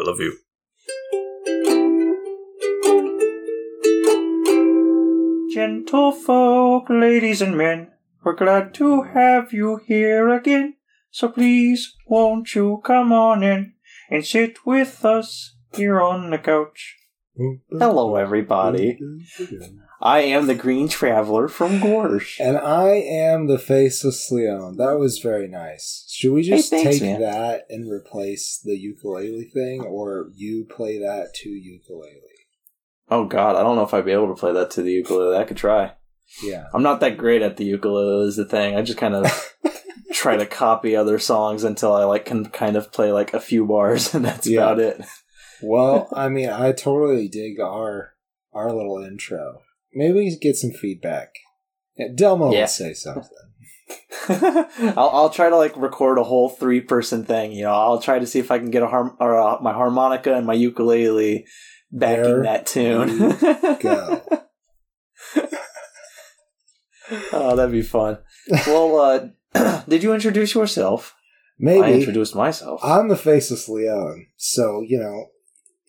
[0.00, 0.38] I love you.
[5.52, 7.90] Gentle folk, ladies and men,
[8.24, 10.76] we're glad to have you here again.
[11.10, 13.74] So please, won't you come on in
[14.08, 16.96] and sit with us here on the couch?
[17.70, 18.98] Hello, everybody.
[20.00, 22.38] I am the Green Traveler from Gorsh.
[22.40, 24.76] And I am the faceless Leon.
[24.76, 26.04] That was very nice.
[26.10, 27.20] Should we just Hey, thanks, take man.
[27.20, 32.20] that and replace the ukulele thing, or you play that to ukulele?
[33.10, 35.36] Oh God, I don't know if I'd be able to play that to the ukulele.
[35.36, 35.92] I could try.
[36.42, 36.66] Yeah.
[36.74, 38.28] I'm not that great at the ukulele.
[38.28, 38.76] Is the thing.
[38.76, 39.54] I just kind of
[40.12, 43.66] try to copy other songs until I like can kind of play like a few
[43.66, 44.60] bars, and that's Yeah.
[44.60, 45.00] about it.
[45.62, 48.14] Well, I mean, I totally dig our
[48.52, 49.60] our little intro.
[49.94, 51.34] Maybe we get some feedback.
[51.96, 52.60] Yeah, Delmo Yeah.
[52.62, 53.28] will say something.
[54.96, 57.52] I'll, I'll try to like record a whole three person thing.
[57.52, 59.72] You know, I'll try to see if I can get a harm or uh, my
[59.72, 61.44] harmonica and my ukulele
[61.90, 63.36] backing There that tune.
[63.80, 64.26] go.
[67.32, 68.18] oh, that'd be fun.
[68.66, 71.14] Well, uh, did you introduce yourself?
[71.60, 72.80] I Maybe introduced myself.
[72.82, 75.26] I'm the faceless Leon, so you know,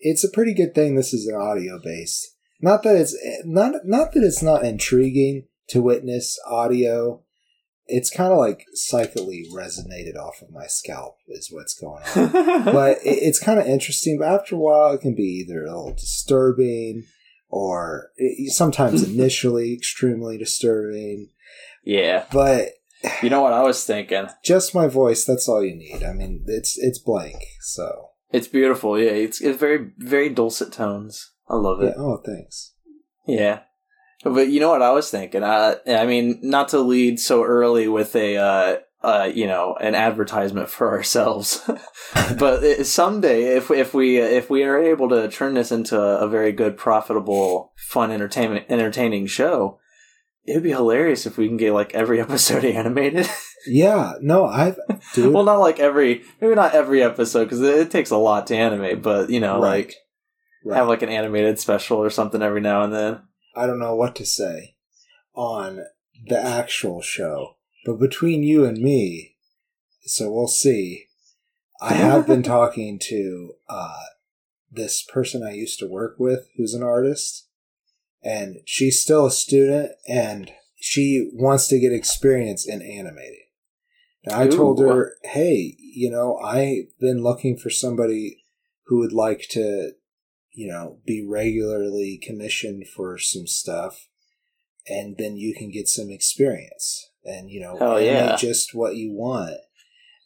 [0.02, 2.36] it's a pretty good thing this is an audio based.
[2.60, 7.22] Not that it's not not that it's not intriguing to witness audio.
[7.86, 12.32] It's kind of like psychically resonated off of my scalp is what's going on.
[12.64, 14.18] but it, it's kind of interesting.
[14.18, 17.04] But after a while, it can be either a little disturbing
[17.48, 21.30] or it, sometimes initially extremely disturbing.
[21.84, 22.24] yeah.
[22.32, 22.68] But
[23.22, 24.28] You know what I was thinking?
[24.44, 26.04] just my voice, that's all you need.
[26.04, 28.98] I mean, it's it's blank, so It's beautiful.
[28.98, 31.32] Yeah, it's it's very very dulcet tones.
[31.48, 31.90] I love yeah.
[31.90, 31.94] it.
[31.98, 32.72] Oh, thanks.
[33.26, 33.60] Yeah.
[34.24, 35.42] But you know what I was thinking?
[35.42, 39.94] Uh, I mean, not to lead so early with a, uh, uh, you know, an
[39.94, 41.68] advertisement for ourselves,
[42.38, 46.52] but someday, if if we if we are able to turn this into a very
[46.52, 49.80] good, profitable, fun, entertainment, entertaining show,
[50.44, 53.28] it would be hilarious if we can get like every episode animated.
[53.66, 54.76] Yeah, no, I've
[55.14, 55.32] dude.
[55.32, 58.56] well, not like every, maybe not every episode because it, it takes a lot to
[58.56, 59.86] animate, but you know, Right.
[59.86, 59.94] like
[60.64, 60.76] right.
[60.78, 63.20] have like an animated special or something every now and then.
[63.54, 64.74] I don't know what to say
[65.34, 65.84] on
[66.26, 69.36] the actual show, but between you and me,
[70.04, 71.06] so we'll see.
[71.80, 74.00] I have been talking to uh,
[74.70, 77.46] this person I used to work with, who's an artist,
[78.22, 83.46] and she's still a student, and she wants to get experience in animating.
[84.24, 88.44] And I told her, hey, you know, I've been looking for somebody
[88.86, 89.92] who would like to,
[90.52, 94.08] you know, be regularly commissioned for some stuff,
[94.86, 97.10] and then you can get some experience.
[97.24, 98.36] And, you know, yeah.
[98.36, 99.56] just what you want.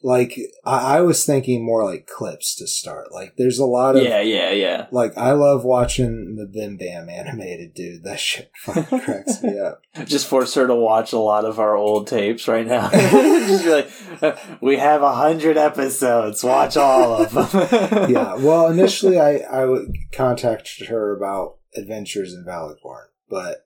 [0.02, 3.12] Like, I, I was thinking more like clips to start.
[3.12, 4.86] Like, there's a lot of Yeah, yeah, yeah.
[4.92, 8.04] like I love watching the Bim Bam animated dude.
[8.04, 9.80] That shit fucking cracks me up.
[10.04, 12.88] Just force her to watch a lot of our old tapes right now.
[12.90, 13.90] Just be like,
[14.22, 16.44] "Uh, we have a hundred episodes.
[16.44, 18.08] Watch all of them.
[18.10, 18.34] Yeah.
[18.36, 23.64] Well, initially I I would contacted her about Adventures in Valorborn, but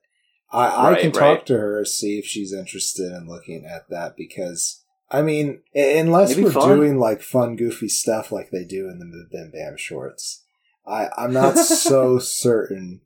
[0.51, 1.35] I I Right, can right.
[1.37, 4.80] talk to her see if she's interested in looking at that because.
[5.11, 6.77] I mean, unless we're fun.
[6.77, 10.43] doing like fun, goofy stuff like they do in the Bim Bam shorts,
[10.87, 13.01] I, I'm not so certain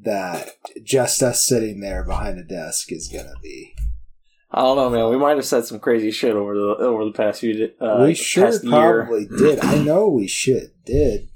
[0.00, 0.50] that
[0.84, 3.74] just us sitting there behind a desk is gonna be
[4.50, 5.10] I don't know, man.
[5.10, 7.70] We might have said some crazy shit over the over the past few.
[7.80, 9.04] Uh, we sure past year.
[9.04, 9.60] probably did.
[9.60, 11.28] I know we shit did.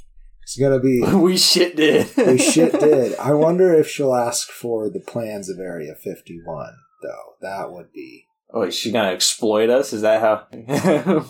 [0.42, 2.08] It's gonna be we shit did.
[2.16, 3.16] we shit did.
[3.18, 7.34] I wonder if she'll ask for the plans of Area Fifty One, though.
[7.42, 9.92] That would be Oh, is she gonna exploit us?
[9.92, 10.46] Is that how?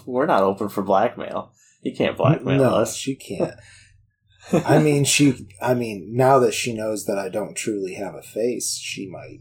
[0.07, 1.53] We're not open for blackmail.
[1.83, 2.75] You can't blackmail no.
[2.75, 2.97] us.
[2.97, 3.55] She can't.
[4.53, 5.47] I mean, she.
[5.61, 9.41] I mean, now that she knows that I don't truly have a face, she might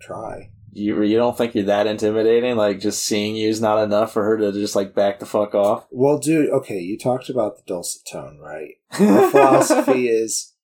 [0.00, 0.50] try.
[0.72, 2.56] You you don't think you're that intimidating?
[2.56, 5.54] Like just seeing you is not enough for her to just like back the fuck
[5.54, 5.86] off?
[5.90, 6.48] Well, dude.
[6.48, 8.76] Okay, you talked about the dulcet tone, right?
[8.98, 10.54] My philosophy is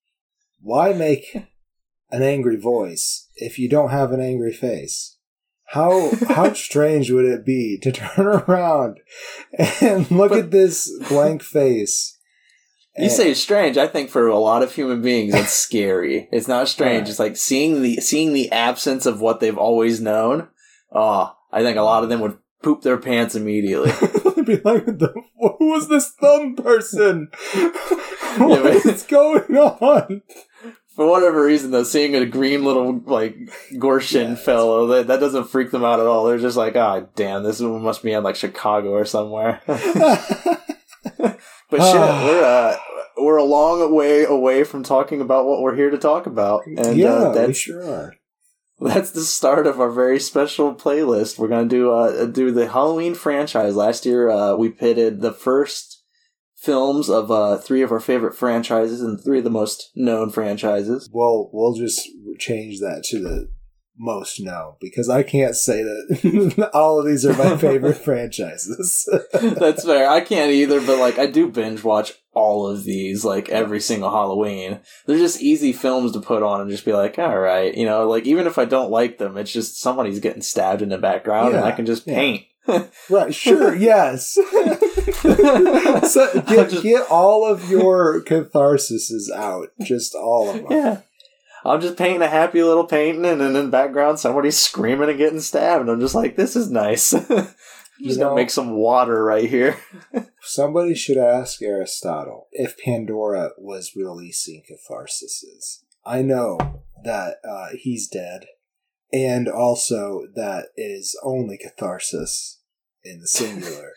[0.61, 1.37] why make
[2.11, 5.18] an angry voice if you don't have an angry face?
[5.73, 8.99] How how strange would it be to turn around
[9.81, 12.17] and look But- at this blank face?
[12.97, 13.77] You and- say it's strange.
[13.77, 16.29] I think for a lot of human beings, it's scary.
[16.33, 17.03] It's not strange.
[17.03, 17.09] Right.
[17.11, 20.49] It's like seeing the seeing the absence of what they've always known.
[20.93, 23.91] Oh, I think a lot of them would poop their pants immediately.
[24.35, 27.29] They'd be like, the, who was this thumb person?
[28.39, 30.23] what but- is going on?
[30.99, 33.37] For whatever reason, though, seeing a green little like
[33.75, 36.25] Gorshin Yeah, fellow that that doesn't freak them out at all.
[36.25, 39.63] They're just like, ah, damn, this one must be in like Chicago or somewhere.
[41.71, 42.77] But shit, we're uh,
[43.19, 46.97] we're a long way away from talking about what we're here to talk about, and
[46.97, 48.15] yeah, uh, we that's sure are.
[48.81, 51.39] that's the start of our very special playlist.
[51.39, 53.77] We're gonna do uh do the Halloween franchise.
[53.77, 55.98] Last year, uh, we pitted the first
[56.59, 61.09] films of uh three of our favorite franchises and three of the most known franchises.
[61.13, 62.09] Well, we'll just
[62.39, 63.49] change that to the
[64.01, 69.09] most no because I can't say that all of these are my favorite franchises.
[69.33, 70.09] That's fair.
[70.09, 74.11] I can't either, but like I do binge watch all of these like every single
[74.11, 74.81] Halloween.
[75.07, 78.09] They're just easy films to put on and just be like, all right, you know,
[78.09, 81.55] like even if I don't like them, it's just somebody's getting stabbed in the background
[81.55, 82.39] and I can just yeah.
[83.11, 84.35] Right, sure, yes.
[85.23, 90.67] so get, Just- get all of your catharsises out, just all of them.
[90.71, 91.01] Yeah.
[91.65, 95.19] I'm just painting a happy little painting, and then in the background, somebody's screaming and
[95.19, 95.83] getting stabbed.
[95.83, 97.13] And I'm just like, this is nice.
[97.31, 97.49] I'm
[97.99, 99.77] You just know- gonna make some water right here.
[100.43, 105.83] Somebody should ask Aristotle if Pandora was releasing catharsises.
[106.07, 106.59] I know
[107.05, 108.47] that uh, he's dead,
[109.13, 112.58] and also that it is only catharsis
[113.09, 113.93] in the singular.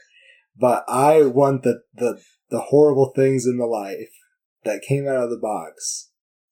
[0.58, 4.12] but I want the, the the horrible things in the life
[4.64, 6.10] that came out of the box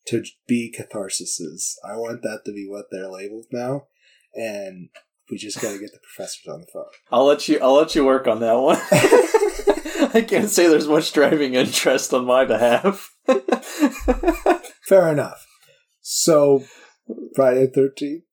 [0.07, 1.73] to be catharsises.
[1.85, 3.87] I want that to be what they're labeled now,
[4.33, 4.89] and
[5.29, 6.85] we just got to get the professors on the phone.
[7.11, 7.59] I'll let you.
[7.61, 8.77] I'll let you work on that one.
[10.13, 13.13] I can't say there's much driving interest on my behalf.
[14.83, 15.45] Fair enough.
[16.01, 16.63] So,
[17.35, 18.23] Friday the 13th.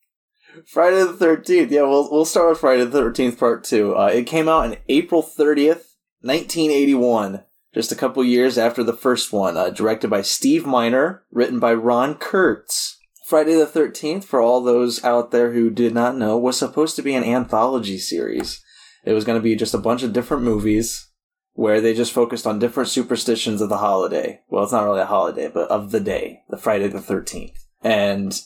[0.66, 1.70] Friday the Thirteenth.
[1.70, 3.96] Yeah, we'll we'll start with Friday the Thirteenth Part Two.
[3.96, 7.44] Uh, it came out on April thirtieth, nineteen eighty one.
[7.74, 11.74] Just a couple years after the first one, uh, directed by Steve Miner, written by
[11.74, 12.96] Ron Kurz.
[13.26, 17.02] Friday the 13th, for all those out there who did not know, was supposed to
[17.02, 18.62] be an anthology series.
[19.04, 21.10] It was going to be just a bunch of different movies
[21.52, 24.40] where they just focused on different superstitions of the holiday.
[24.48, 27.58] Well, it's not really a holiday, but of the day, the Friday the 13th.
[27.82, 28.40] And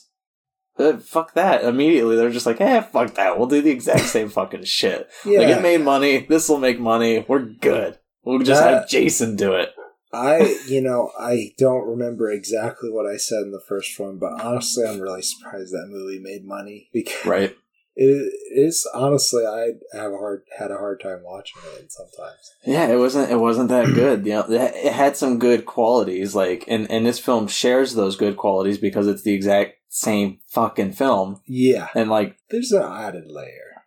[0.81, 1.63] uh, fuck that.
[1.63, 3.37] Immediately, they're just like, eh, fuck that.
[3.37, 5.09] We'll do the exact same fucking shit.
[5.25, 5.39] Yeah.
[5.39, 6.19] Like, it made money.
[6.27, 7.25] This will make money.
[7.27, 7.97] We're good.
[8.23, 9.69] We'll just That- have Jason do it.
[10.13, 14.41] I, you know, I don't remember exactly what I said in the first one, but
[14.41, 17.55] honestly, I'm really surprised that movie made money because Right.
[17.95, 22.51] it is honestly I have a hard had a hard time watching it sometimes.
[22.65, 23.31] Yeah, it wasn't.
[23.31, 24.25] It wasn't that good.
[24.25, 26.35] You know, it it had some good qualities.
[26.35, 30.93] Like, and and this film shares those good qualities because it's the exact same fucking
[30.93, 31.41] film.
[31.45, 33.83] Yeah, And like there's an added layer.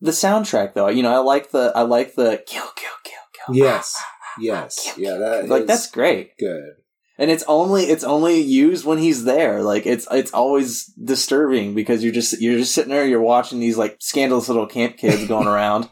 [0.00, 3.56] the soundtrack, though, you know, I like the I like the kill, kill, kill, kill.
[3.56, 4.00] Yes,
[4.38, 5.16] yes, yeah.
[5.16, 6.36] That like that's great.
[6.38, 6.74] good.
[7.18, 12.02] and it's only it's only used when he's there like it's it's always disturbing because
[12.04, 15.46] you're just you're just sitting there you're watching these like scandalous little camp kids going
[15.54, 15.88] around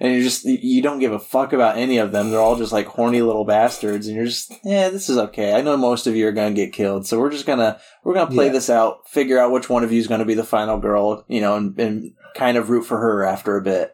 [0.00, 2.30] and you're just you don't give a fuck about any of them.
[2.30, 4.06] They're all just like horny little bastards.
[4.06, 5.54] And you're just yeah this is okay.
[5.54, 7.06] I know most of you are gonna get killed.
[7.06, 8.52] So we're just gonna we're gonna play Yeah.
[8.52, 11.40] this out figure out which one of you is gonna be the final girl you
[11.40, 13.92] know and, and kind of root for her after a bit.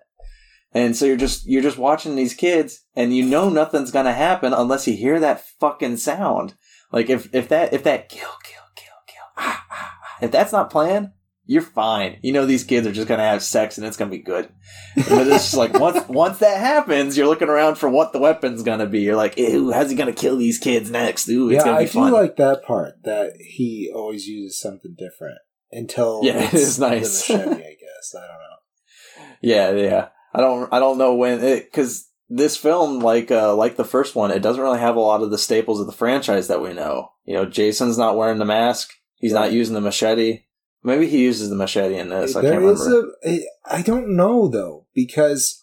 [0.74, 4.52] And so you're just you're just watching these kids and you know nothing's gonna happen
[4.52, 6.54] unless you hear that fucking sound.
[6.90, 10.52] Like if if that if that kill kill kill kill ah, ah, ah, if that's
[10.52, 11.12] not playing,
[11.44, 12.18] you're fine.
[12.22, 14.48] You know these kids are just gonna have sex and it's gonna be good.
[14.96, 18.62] But it's just like once once that happens, you're looking around for what the weapon's
[18.62, 19.00] gonna be.
[19.00, 21.28] You're like, ew, how's he gonna kill these kids next?
[21.28, 24.94] Ooh, it's yeah, gonna be I do like that part that he always uses something
[24.96, 25.38] different
[25.70, 27.26] until Yeah, it it's nice.
[27.26, 29.36] The machete, I guess I don't know.
[29.40, 30.08] yeah, yeah.
[30.34, 34.14] I don't I don't know when it because this film, like uh, like the first
[34.14, 36.72] one, it doesn't really have a lot of the staples of the franchise that we
[36.72, 37.10] know.
[37.24, 38.90] You know, Jason's not wearing the mask.
[39.16, 40.44] He's not using the machete.
[40.84, 42.34] Maybe he uses the machete in this.
[42.34, 42.72] I can't remember.
[42.72, 43.02] is a.
[43.28, 45.62] I- I don't know though because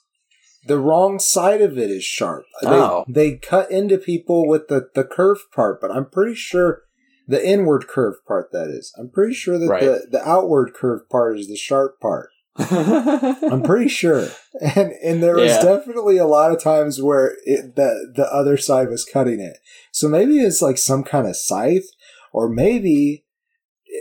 [0.65, 2.45] the wrong side of it is sharp.
[2.63, 3.03] Oh.
[3.07, 6.83] They, they cut into people with the the curved part, but I'm pretty sure
[7.27, 8.93] the inward curved part that is.
[8.97, 9.81] I'm pretty sure that Right.
[9.83, 12.29] the the outward curved part is the sharp part.
[12.57, 14.27] I'm pretty sure.
[14.75, 15.63] And and there was Yeah.
[15.63, 19.57] definitely a lot of times where it, the the other side was cutting it.
[19.91, 21.85] So maybe it's like some kind of scythe,
[22.33, 23.25] or maybe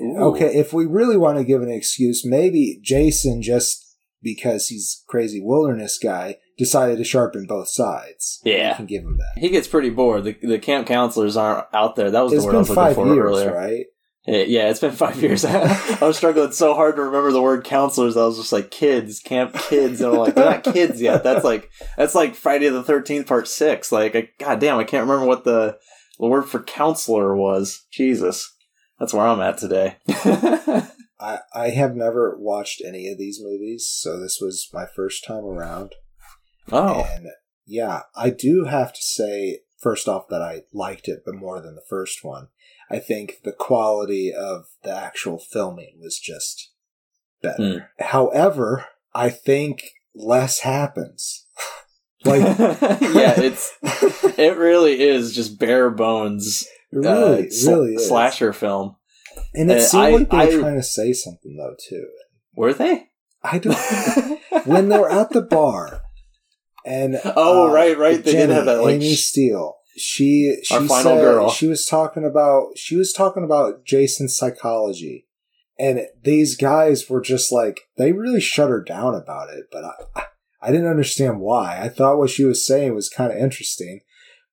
[0.03, 0.35] Ooh.
[0.35, 0.55] okay.
[0.55, 3.85] If we really want to give an excuse, maybe Jason just
[4.23, 8.41] because he's crazy wilderness guy decided to sharpen both sides.
[8.45, 8.75] Yeah.
[8.75, 9.41] can give him that.
[9.41, 10.25] He gets pretty bored.
[10.25, 12.11] The, the camp counselors aren't out there.
[12.11, 13.55] That was It's the word I was looking five for years, earlier.
[13.55, 13.87] right?
[14.27, 15.43] Yeah, it's been five years.
[15.47, 18.15] I was struggling so hard to remember the word counselors.
[18.15, 21.25] I was just like kids, camp kids, and I'm like, they're not kids yet.
[21.25, 23.91] That's like that's like Friday the Thirteenth Part Six.
[23.91, 25.79] Like, I, god damn, I can't remember what the,
[26.19, 27.87] the word for counselor was.
[27.91, 28.55] Jesus,
[28.99, 29.97] that's where I'm at today.
[31.21, 35.45] I I have never watched any of these movies, so this was my first time
[35.45, 35.95] around.
[36.71, 37.29] oh, And
[37.67, 41.75] yeah, I do have to say first off that I liked it, but more than
[41.75, 42.49] the first one.
[42.91, 46.73] I think the quality of the actual filming was just
[47.43, 47.87] better.
[47.99, 48.05] Hmm.
[48.05, 49.83] However, I think
[50.15, 51.47] less happens.
[52.25, 53.73] Like yeah, it's
[54.39, 58.09] it really is just bare bones it really, uh, sl- really is.
[58.09, 58.97] slasher film.
[59.55, 62.07] And it Uh, seemed I- like they were trying to say something though too.
[62.55, 63.09] Were they?
[63.43, 63.77] I don't.
[64.67, 66.03] when they were at the bar,
[66.85, 68.17] and Oh, uh, right, right.
[68.25, 69.77] They did Jenny, have that, like, Amy Steele.
[69.97, 71.51] She she Our final said girl.
[71.51, 75.27] she was talking about she was talking about Jason's psychology,
[75.79, 79.67] and these guys were just like they really shut her down about it.
[79.71, 80.25] But I
[80.61, 81.81] I- didn't understand why.
[81.81, 84.01] I thought what she was saying was kind of interesting,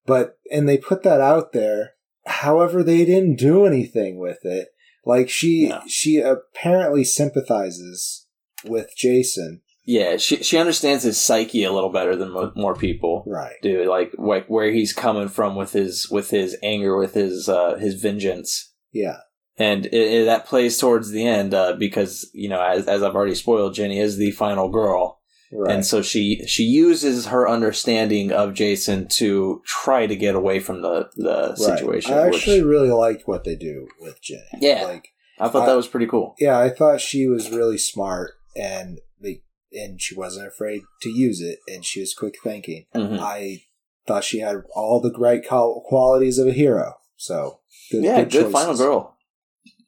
[0.06, 1.92] but and they put that out there.
[2.26, 4.70] However, they didn't do anything with it.
[5.06, 5.82] Like she No.
[5.88, 8.26] she apparently sympathizes
[8.64, 13.24] with Jason, yeah, she she understands his psyche a little better than mo- more people
[13.28, 13.54] right?
[13.62, 13.88] do.
[13.88, 18.02] Like like where he's coming from with his with his anger, with his uh his
[18.02, 18.74] vengeance.
[18.92, 19.18] Yeah,
[19.58, 23.14] and it, it- that plays towards the end uh, because you know as, as i've
[23.16, 25.20] already spoiled jenny is the final girl
[25.52, 25.72] right.
[25.74, 30.82] and so she she uses her understanding of jason to try to get away from
[30.82, 31.58] the the Right.
[31.58, 34.42] situation I actually which really liked what they do with Jenny.
[34.60, 34.84] Yeah.
[34.86, 35.10] like
[35.40, 39.00] i thought I- that was pretty cool yeah, I thought she was really smart and
[39.22, 39.42] they
[39.74, 42.86] and she wasn't afraid to use it, and she was quick thinking.
[42.96, 43.20] Mhm.
[43.20, 43.64] I
[44.08, 46.94] thought she had all the great qualities of a hero.
[47.18, 47.60] So
[47.92, 48.52] good, yeah good, choices.
[48.54, 49.18] final girl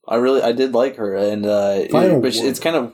[0.09, 2.93] i really i did like her and uh Final but she- it's kind of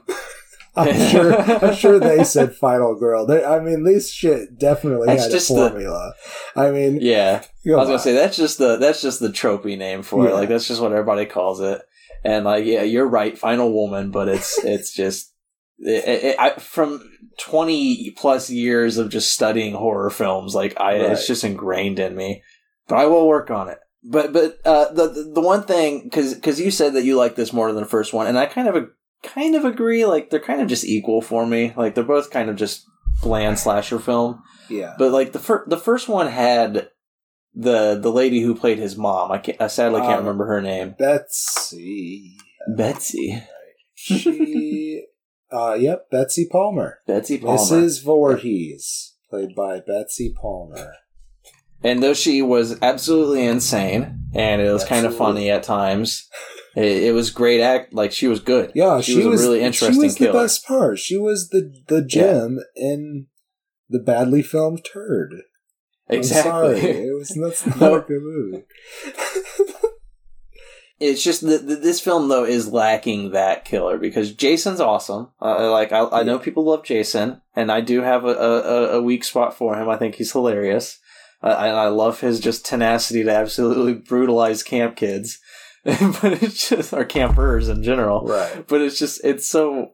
[0.76, 1.40] I'm sure.
[1.40, 3.26] I'm sure they said final girl.
[3.26, 6.14] They, I mean, this shit definitely That's had a just the- formula.
[6.56, 10.02] I mean, yeah I was gonna say that's just the that's just the tropey name
[10.04, 10.34] for it.
[10.34, 11.82] Like that's just what everybody calls it.
[12.26, 15.32] And like, yeah, you're right, Final Woman, but it's it's just
[15.80, 17.02] it, it, I, from
[17.40, 20.56] twenty plus years of just studying horror films.
[20.56, 21.12] Like I, Right.
[21.12, 22.44] it's just ingrained in me.
[22.88, 23.80] But I will work on it.
[24.04, 27.54] But but uh, the the- one thing because because you said that you like this
[27.54, 28.90] more than the first one, and I kind of
[29.24, 30.06] kind of agree.
[30.06, 31.74] Like they're kind of just equal for me.
[31.76, 32.86] Like they're both kind of just
[33.22, 34.42] bland slasher film.
[34.70, 36.90] yeah, But like the first, the first one had
[37.56, 39.32] the the lady who played his mom.
[39.32, 40.96] I, can't, I sadly can't Um, remember her name.
[40.98, 42.38] Betsy.
[42.76, 43.42] Betsy.
[43.96, 45.06] She.
[45.52, 47.00] uh, yep, Betsy Palmer.
[47.08, 47.58] Betsy Palmer.
[47.60, 48.04] Mrs.
[48.04, 50.94] Voorhees, played by Betsy Palmer.
[51.84, 56.30] And though she was absolutely insane, and it was kind of funny at times,
[56.76, 57.94] it, it was great act.
[57.94, 58.72] Like she was good.
[58.76, 60.32] Yeah, she, she, was, a really interesting She was killer.
[60.32, 61.00] the best part.
[61.00, 63.28] She was the the gem in
[63.90, 65.34] the badly filmed turd.
[66.10, 66.80] exactly.
[66.80, 67.96] It was that's not No.
[67.96, 68.64] a good movie.
[71.00, 75.32] It's just that that this film though is lacking that killer because Jason's awesome.
[75.42, 79.02] Uh, like I, I know people love Jason, and I do have a, a, a
[79.02, 79.90] weak spot for him.
[79.90, 81.00] I think he's hilarious,
[81.42, 85.40] uh, and I love his just tenacity to absolutely brutalize camp kids,
[86.22, 88.26] but it's just our campers in general.
[88.26, 88.66] right.
[88.68, 89.92] But it's just it's so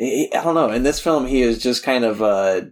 [0.00, 0.70] I I don't know.
[0.70, 2.62] In this film, he is just kind of uh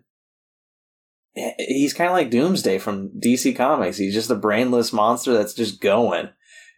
[1.58, 3.96] he's kind of like Doomsday from DC Comics.
[3.96, 6.30] He's just a brainless monster that's just going.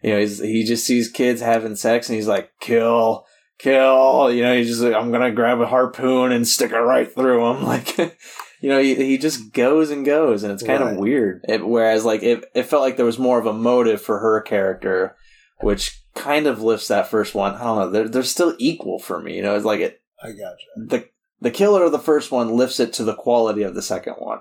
[0.03, 3.25] You know, he's, he just sees kids having sex and he's like, kill,
[3.59, 4.31] kill.
[4.31, 7.45] You know, he's just like, I'm gonna grab a harpoon and stick it right through
[7.51, 7.63] him.
[7.71, 10.93] Like, you know, he, he just goes and goes, and it's kind Right.
[10.93, 11.41] of weird.
[11.47, 14.39] It, whereas, like, it, it felt like there was more of a motive for her
[14.41, 15.15] character,
[15.63, 17.55] which kind of lifts that first one.
[17.55, 17.89] I don't know.
[17.89, 19.35] They're they're still equal for me.
[19.35, 20.65] You know, it's like it I gotcha.
[20.77, 24.13] the the killer of the first one lifts it to the quality of the second
[24.19, 24.39] one,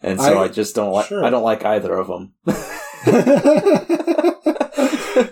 [0.00, 1.24] and so I, I- just don't like sure.
[1.24, 2.34] I don't like either of them.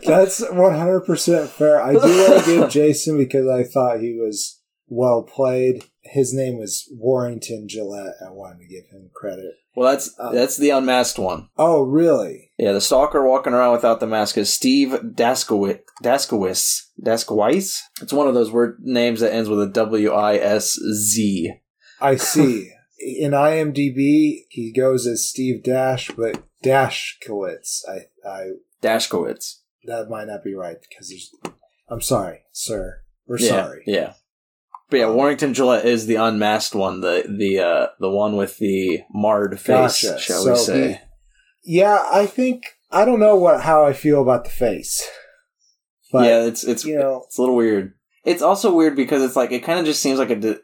[0.06, 1.80] That's 100% fair.
[1.82, 5.84] I do want to give Jason because I thought he was well played.
[6.02, 8.14] His name was Warrington Gillette.
[8.26, 9.52] I wanted to give him credit.
[9.74, 11.48] Well, that's Uh, that's the unmasked one.
[11.56, 12.52] Oh, really?
[12.58, 15.80] Yeah, the stalker walking around without the mask is Steve Daskowitz.
[16.02, 16.82] Daskowitz.
[17.02, 17.80] Daskowitz.
[18.00, 21.52] It's one of those word names that ends with a W I S Z.
[22.00, 22.70] I see.
[22.98, 27.82] In IMDb, he goes as Steve Dash, but Dashkowitz.
[27.88, 28.46] I, I,
[28.82, 29.60] Dashkowitz.
[29.84, 31.30] that might not be right because there's.
[31.88, 33.02] I'm sorry, sir.
[33.26, 33.82] We're yeah, sorry.
[33.86, 34.12] Yeah.
[34.94, 39.00] But yeah, Warrington Gillette is the unmasked one, the the uh the one with the
[39.12, 40.20] marred face, Gotcha.
[40.20, 41.00] shall So we say.
[41.64, 45.02] he- Yeah, I think I don't know what how I feel about the face,
[46.12, 47.94] but yeah, it's it's you know, It's a little weird.
[48.24, 50.36] It's also weird because it's like it kind of just seems like a.
[50.36, 50.60] Di-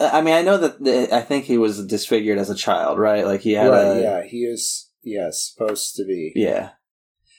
[0.00, 3.24] I mean, I know that the, I think he was disfigured as a child, right?
[3.24, 3.96] Like he had right?
[3.96, 4.90] a yeah, he is.
[5.04, 6.32] Yeah, supposed to be.
[6.34, 6.70] yeah,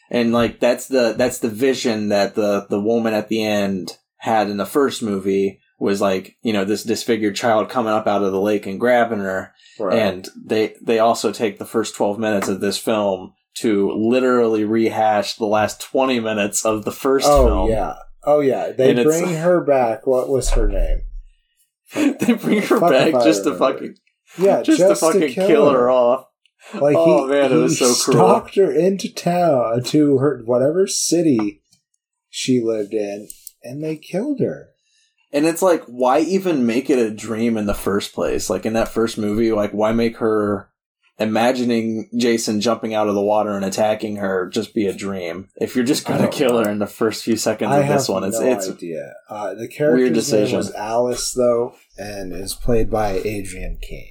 [0.10, 4.50] and like that's the that's the vision that the the woman at the end had
[4.50, 8.32] in the first movie was like you know this disfigured child coming up out of
[8.32, 9.98] the lake and grabbing her, Right.
[9.98, 15.36] and they they also take the first twelve minutes of this film to literally rehash
[15.36, 17.70] the last twenty minutes of the first oh film.
[17.70, 18.72] yeah, oh yeah.
[18.72, 20.06] They And bring her back.
[20.08, 21.02] What was her name?
[21.96, 23.96] they bring her Fuck back just to fucking
[24.38, 25.90] Yeah, just, to fucking kill, her.
[25.90, 26.26] off.
[26.74, 28.28] Like Oh, he, man, it was so cruel.
[28.28, 31.62] stalked her into town to her whatever city
[32.30, 33.30] she lived in,
[33.64, 34.70] and they killed her.
[35.34, 38.50] And it's like, why even make it a dream in the first place?
[38.50, 40.70] Like in that first movie, like why make her
[41.20, 45.50] imagining Jason jumping out of the water and attacking her just be a dream?
[45.58, 48.24] If you're just gonna kill her in the first few seconds I of this one,
[48.24, 49.14] it's no it's idea.
[49.30, 50.58] Uh, the character's name decision.
[50.58, 54.10] was Alice, though, and is played by Adrienne King.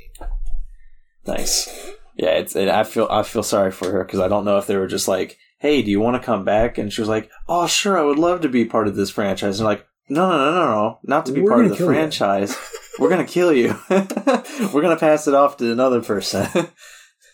[1.27, 1.95] nice.
[2.17, 2.57] Yeah, it's.
[2.57, 4.87] It, I feel I feel sorry for her because I don't know if they were
[4.87, 7.99] just like, "Hey, do you want to come back?" And she was like, "Oh, sure,
[7.99, 10.67] I would love to be part of this franchise." And like, no, no, no, no,
[10.67, 12.57] no, not to be We're part of the franchise.
[12.99, 13.77] We're gonna kill you.
[13.91, 16.47] We're gonna pass it off to another person.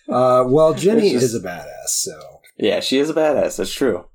[0.08, 3.56] Uh, well, Jenny just- is a badass, so Yeah, she is a badass.
[3.56, 4.06] That's true.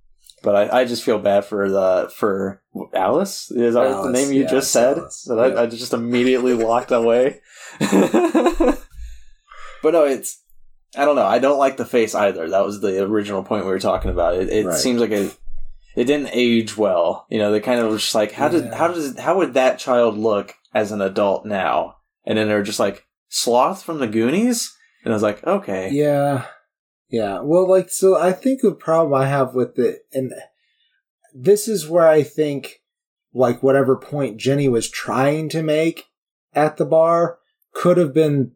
[0.44, 2.62] But I, I just feel bad for the for
[2.94, 3.50] Alice.
[3.52, 4.98] Is that the name you yeah, just said?
[4.98, 5.24] Alice.
[5.24, 5.62] That I, Yeah.
[5.62, 7.40] I just immediately walked away.
[7.80, 8.80] but
[9.94, 10.44] no, it's
[10.96, 11.26] I don't know.
[11.26, 12.50] I don't like the face either.
[12.50, 14.36] That was the original point we were talking about.
[14.36, 14.78] It, it Right.
[14.78, 15.36] seems like it
[15.98, 17.26] it didn't age well.
[17.28, 18.76] You know, they kind of was just like, how did Yeah.
[18.76, 21.96] how does how would that child look as an adult now?
[22.26, 24.74] And then they're just like sloth from the Goonies,
[25.04, 26.46] and I was like, okay, yeah,
[27.10, 27.40] yeah.
[27.42, 30.32] Well, like, so I think the problem I have with it, and
[31.34, 32.82] this is where I think,
[33.34, 36.06] like, whatever point Jenny was trying to make
[36.54, 37.40] at the bar
[37.74, 38.52] could have been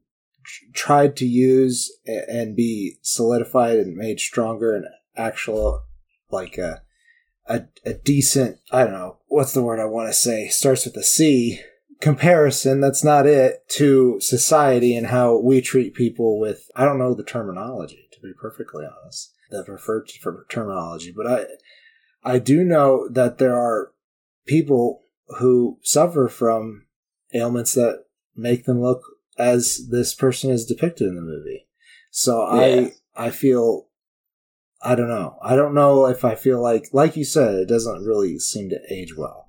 [0.74, 5.84] tried to use and be solidified and made stronger and actual,
[6.30, 6.82] like, a,
[7.52, 10.48] a, a decent, I don't know, what's the word I want to say?
[10.48, 11.60] Starts with a C.
[12.00, 17.14] Comparison, that's not it, to society and how we treat people with, I don't know
[17.14, 20.10] the terminology, to be perfectly honest, the preferred
[20.50, 21.46] terminology, but I,
[22.24, 23.92] I do know that there are
[24.48, 25.04] people
[25.38, 26.86] who suffer from
[27.34, 29.04] ailments that make them look
[29.38, 31.68] as this person is depicted in the movie.
[32.10, 32.88] So Yeah.
[33.16, 33.88] I I feel
[34.84, 35.38] I don't know.
[35.42, 38.80] I don't know if I feel like like you said it doesn't really seem to
[38.90, 39.48] age well.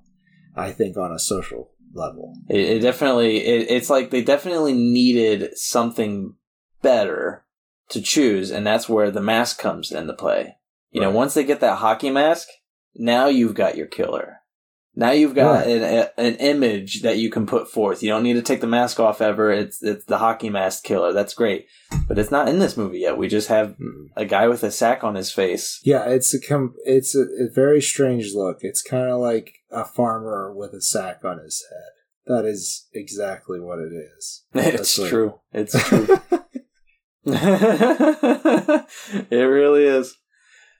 [0.55, 2.35] I think on a social level.
[2.49, 6.35] It, it definitely, it, it's like they definitely needed something
[6.81, 7.45] better
[7.89, 10.57] to choose, and that's where the mask comes into play.
[10.91, 12.47] You know, once they get that hockey mask,
[12.95, 14.41] now you've got your killer.
[14.95, 15.67] Now you've got Right.
[15.67, 18.03] an, a, an image that you can put forth.
[18.03, 19.51] You don't need to take the mask off ever.
[19.51, 21.13] It's it's the hockey mask killer.
[21.13, 21.65] That's great,
[22.07, 23.17] but it's not in this movie yet.
[23.17, 24.09] We just have Mm.
[24.15, 25.79] a guy with a sack on his face.
[25.83, 28.57] Yeah, it's a com- it's a, a very strange look.
[28.61, 31.89] It's kind of like a farmer with a sack on his head.
[32.35, 34.43] That is exactly what it is.
[34.53, 35.39] It's That's what- true.
[35.53, 36.07] It's true.
[39.31, 40.15] it really is.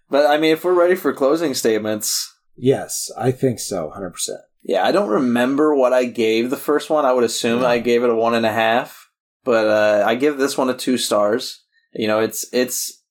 [0.09, 4.39] But I mean, if we're ready for closing statements, yes, I think so, hundred percent.
[4.63, 7.05] yeah, I don't remember what I gave the first one.
[7.05, 7.67] I would assume No.
[7.67, 9.09] I gave it a one and a half,
[9.43, 11.63] but uh, I give this one a two stars.
[11.93, 13.03] You know, it's it's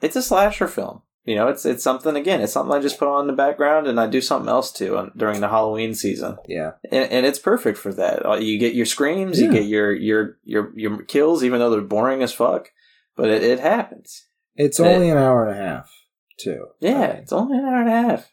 [0.00, 1.02] it's a slasher film.
[1.24, 2.42] You know, it's it's something again.
[2.42, 4.98] It's something I just put on in the background, and I do something else too
[4.98, 8.26] on, during the Halloween season, Yeah, and, and it's perfect for that.
[8.26, 11.80] Uh, You get your screams, you get your your your your kills, even though they're
[11.80, 12.70] boring as fuck,
[13.16, 14.26] but it, it happens.
[14.54, 14.86] it's Eh.
[14.94, 15.90] only an hour and a half
[16.38, 16.66] too.
[16.80, 18.30] Yeah, I mean, it's only an hour and a half.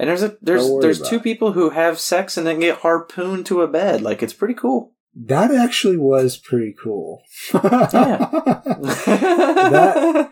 [0.00, 1.22] And there's a there's there's two it.
[1.22, 4.00] people who have sex and then get harpooned to a bed.
[4.00, 4.94] Like it's pretty cool.
[5.14, 7.20] that actually was pretty cool.
[7.52, 8.72] that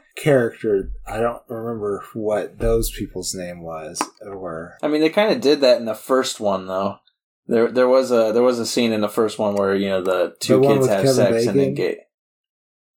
[0.16, 5.42] character, I don't remember what those people's name was or I mean, they kind of
[5.42, 7.00] did that in the first one though.
[7.46, 10.00] There there was a there was a scene in the first one where you know
[10.00, 12.09] the two The kids have Kevin sex and then get.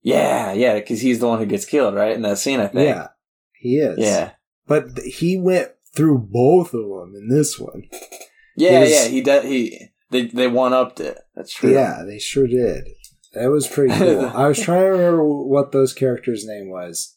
[0.04, 2.16] Yeah, yeah, because he's the one who gets killed, right?
[2.16, 2.88] In that scene, I think.
[2.88, 3.10] yeah,
[3.52, 4.00] he is.
[4.00, 4.32] yeah,
[4.68, 7.84] but he went through both of them in this one.
[8.56, 9.08] yeah, was- yeah.
[9.08, 9.44] He does.
[9.44, 11.18] He they they one upped it.
[11.36, 11.72] That's true.
[11.74, 12.88] Yeah, they sure did.
[13.34, 14.26] That was pretty cool.
[14.36, 17.16] I was trying to remember what those characters' name was.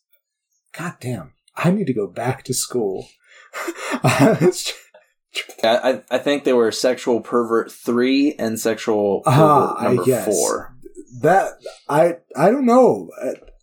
[0.77, 3.07] God damn, I need to go back to school.
[4.03, 4.53] I
[5.65, 10.27] I, I think they were sexual pervert three and sexual pervert Ah, I number guess.
[10.27, 10.77] four.
[11.23, 11.53] that
[11.89, 13.11] I I don't know.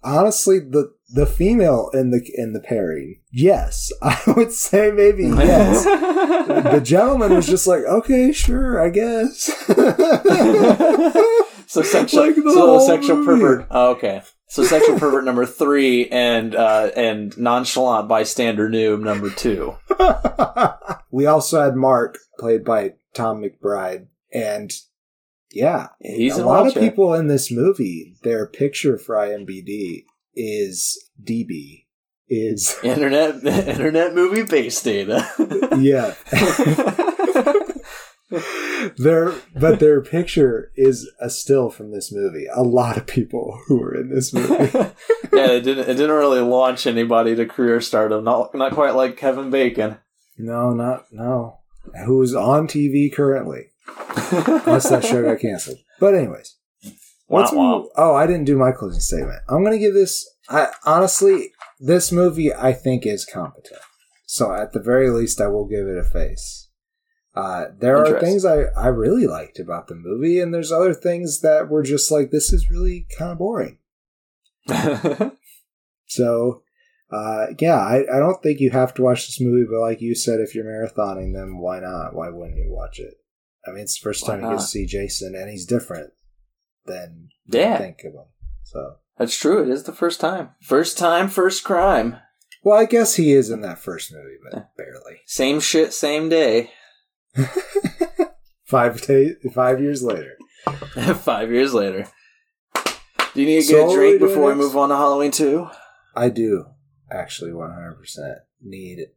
[0.04, 5.84] Honestly, the the female in the in the pairing, yes, I would say maybe yes.
[5.86, 9.46] the gentleman was just like, okay, sure, I guess.
[11.68, 13.28] so sexual, Like the so sexual movie.
[13.42, 13.68] pervert.
[13.72, 19.76] Oh, okay, so sexual pervert number three and uh, and nonchalant bystander noob number two.
[21.12, 24.72] we also had Mark, played by Tom McBride, And
[25.52, 31.86] yeah, He's a lot of people in this movie, their picture for IMBD is DB.
[32.28, 35.28] Is Internet Internet movie base data.
[35.78, 36.16] yeah.
[38.98, 42.46] their but their picture is a still from this movie.
[42.54, 44.72] A lot of people who are in this movie.
[45.34, 48.24] yeah, it didn't it didn't really launch anybody to career stardom.
[48.24, 49.98] Not not quite like Kevin Bacon.
[50.38, 51.58] no, not no.
[52.06, 53.72] Who's on TV currently?
[54.08, 55.80] Unless that show got canceled.
[56.00, 56.56] But anyways,
[57.32, 57.80] wah.
[57.80, 59.42] move- Oh, I didn't do my closing statement.
[59.50, 60.28] I'm gonna give this.
[60.50, 63.82] I honestly, this movie I think is competent.
[64.26, 66.70] So at the very least, I will give it a face.
[67.34, 71.40] Uh, there are things I, I really liked about the movie, and there's other things
[71.42, 73.78] that were just like this is really kind of boring.
[76.08, 76.64] So,
[77.10, 80.14] uh, yeah, I, I don't think you have to watch this movie, but like you
[80.14, 82.14] said, if you're marathoning them, why not?
[82.14, 83.14] Why wouldn't you watch it?
[83.66, 86.12] I mean, it's the first Why time you get to see Jason, and he's different
[86.86, 87.78] than you Yeah.
[87.78, 88.26] think of him.
[88.64, 89.62] So, That's true.
[89.64, 90.50] It is the first time.
[90.62, 92.18] First time, first crime.
[92.64, 95.22] well, I guess he is in that first movie, but barely.
[95.26, 96.72] Same shit, same day.
[98.66, 100.38] five ta- five years later.
[101.16, 102.08] Five years later.
[103.34, 105.68] Do you need to So a drink before we move on to Halloween 2?
[106.16, 106.66] I do
[107.10, 107.96] actually 100%
[108.62, 109.08] need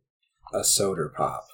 [0.55, 1.45] a soda pop.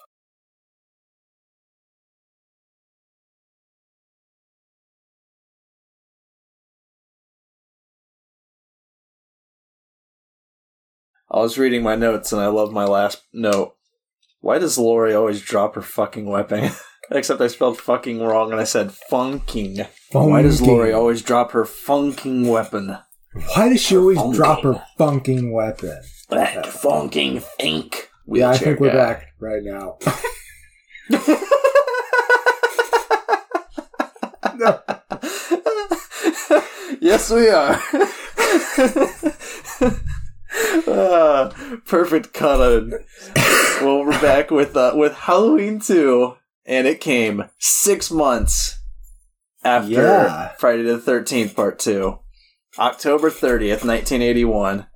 [11.31, 13.77] I was reading my notes and I love my last note.
[14.41, 16.73] Why does Laurie always drop her fucking weapon?
[17.11, 19.87] Except I spelled fucking wrong and I said funking.
[20.13, 22.99] Why does Laurie always drop her funking weapon?
[23.55, 24.37] Why does she always Funking.
[24.37, 26.01] drop her funking weapon?
[26.31, 28.09] That funking think.
[28.27, 29.99] yeah, I think we're back right now.
[34.57, 34.81] no.
[37.01, 37.81] yes, we are.
[40.89, 41.53] Ah,
[41.87, 42.93] perfect cut on.
[43.83, 46.37] Well, we're back with uh, with Halloween two,
[46.67, 48.79] and it came six months
[49.65, 50.49] after Yeah.
[50.59, 52.19] Friday the Thirteenth Part Two,
[52.79, 54.87] October thirtieth, nineteen eighty one.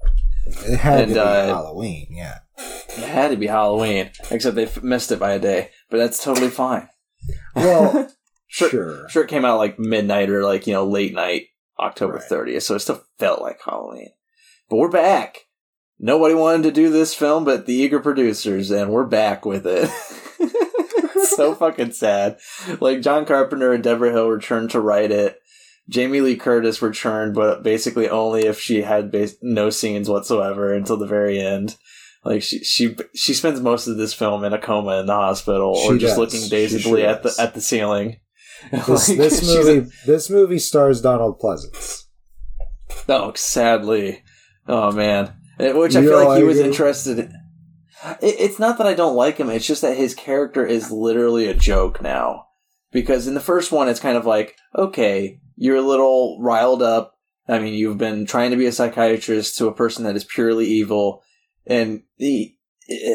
[0.46, 2.38] It had And, to be uh, Halloween, yeah.
[2.58, 6.22] It had to be Halloween, except they f- missed it by a day, but that's
[6.22, 6.88] totally fine.
[7.54, 8.10] Well,
[8.46, 8.68] Sure.
[8.70, 9.08] sure.
[9.08, 12.30] sure it came out like midnight or like you know late night october Right.
[12.30, 14.10] 30th so it still felt like halloween
[14.70, 15.38] but we're back
[16.04, 19.90] nobody wanted to do this film but the eager producers and we're back with it.
[21.26, 22.38] So fucking sad.
[22.80, 25.40] Like john carpenter and deborah hill returned to write it.
[25.88, 30.96] Jamie lee curtis returned but basically only if she had bas- no scenes whatsoever until
[30.96, 31.76] the very end.
[32.24, 35.74] Like she she she spends most of this film in a coma in the hospital
[35.76, 36.18] or just does.
[36.18, 38.18] looking dazedly sure at the at the ceiling.
[38.70, 42.04] This, Like, this movie this movie stars Donald Pleasence.
[43.08, 44.22] Oh, sadly.
[44.68, 47.18] Oh man, Uh, which I feel like he was interested.
[47.18, 47.32] in.
[48.20, 49.50] It, it's not that I don't like him.
[49.50, 52.46] It's just that his character is literally a joke now.
[52.90, 57.14] Because in the first one, it's kind of like, okay, you're a little riled up.
[57.48, 60.66] I mean, you've been trying to be a psychiatrist to a person that is purely
[60.66, 61.22] evil,
[61.66, 62.54] and the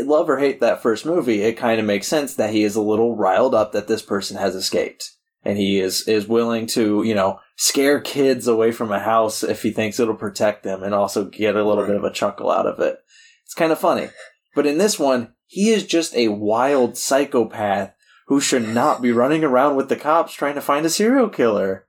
[0.03, 2.81] love or hate that first movie, it kind of makes sense that he is a
[2.81, 5.11] little riled up that this person has escaped,
[5.43, 9.61] and he is is willing to, you know, scare kids away from a house if
[9.63, 12.65] he thinks it'll protect them, and also get a little bit of a chuckle out
[12.67, 12.97] of it.
[13.45, 14.09] It's kind of funny,
[14.55, 17.93] but in this one, he is just a wild psychopath
[18.27, 21.87] who should not be running around with the cops trying to find a serial killer.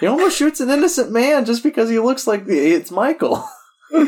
[0.00, 3.48] He almost shoots an innocent man just because he looks like it's Michael.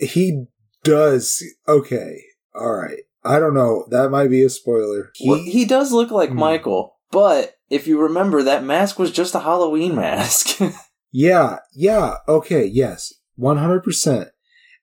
[0.00, 0.46] He
[0.82, 2.22] does okay.
[2.54, 3.00] All right.
[3.24, 3.86] I don't know.
[3.90, 5.10] That might be a spoiler.
[5.14, 6.38] He, Well, he does look like Hmm.
[6.38, 10.60] Michael, but if you remember, that mask was just a Halloween mask.
[11.14, 13.12] Yeah, yeah, okay, yes.
[13.38, 14.30] 100%.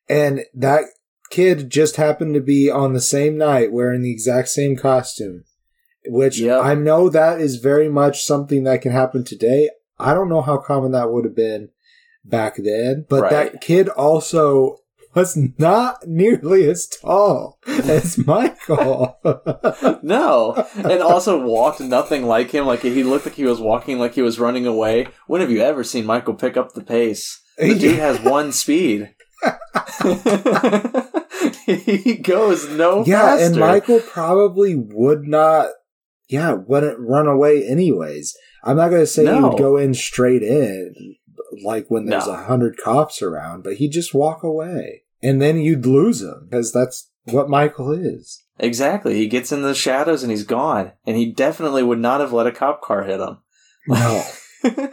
[0.08, 0.84] And that
[1.32, 5.46] kid just happened to be on the same night wearing the exact same costume.
[6.06, 6.62] Which Yep.
[6.64, 9.72] I know that is very much something that can happen today.
[9.98, 11.70] I don't know how common that would have been
[12.24, 13.32] back then, but Right.
[13.32, 14.78] that kid also
[15.14, 19.20] was not nearly as tall as Michael.
[20.04, 22.66] no, and also walked nothing like him.
[22.66, 25.08] Like he looked like he was walking like he was running away.
[25.28, 27.42] When have you ever seen Michael pick up the pace?
[27.58, 29.14] The dude has one speed.
[31.66, 33.46] he goes no yeah, faster.
[33.46, 35.70] and Michael probably would not,
[36.30, 38.36] yeah, wouldn't run away anyways.
[38.64, 41.16] I'm not going to say he would go in straight in,
[41.64, 42.34] like when there's No.
[42.34, 45.04] a hundred cops around, but he'd just walk away.
[45.22, 48.42] And then you'd lose him, because that's what Michael is.
[48.58, 49.16] Exactly.
[49.16, 50.94] He gets in the shadows and he's gone.
[51.06, 53.38] And he definitely would not have let a cop car hit him.
[53.88, 54.24] No.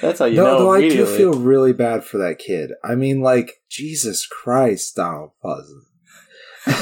[0.00, 0.58] That's how you no, know.
[0.60, 2.72] though I do feel really bad for that kid.
[2.84, 5.84] I mean, like, Jesus Christ, Donald Pleasence.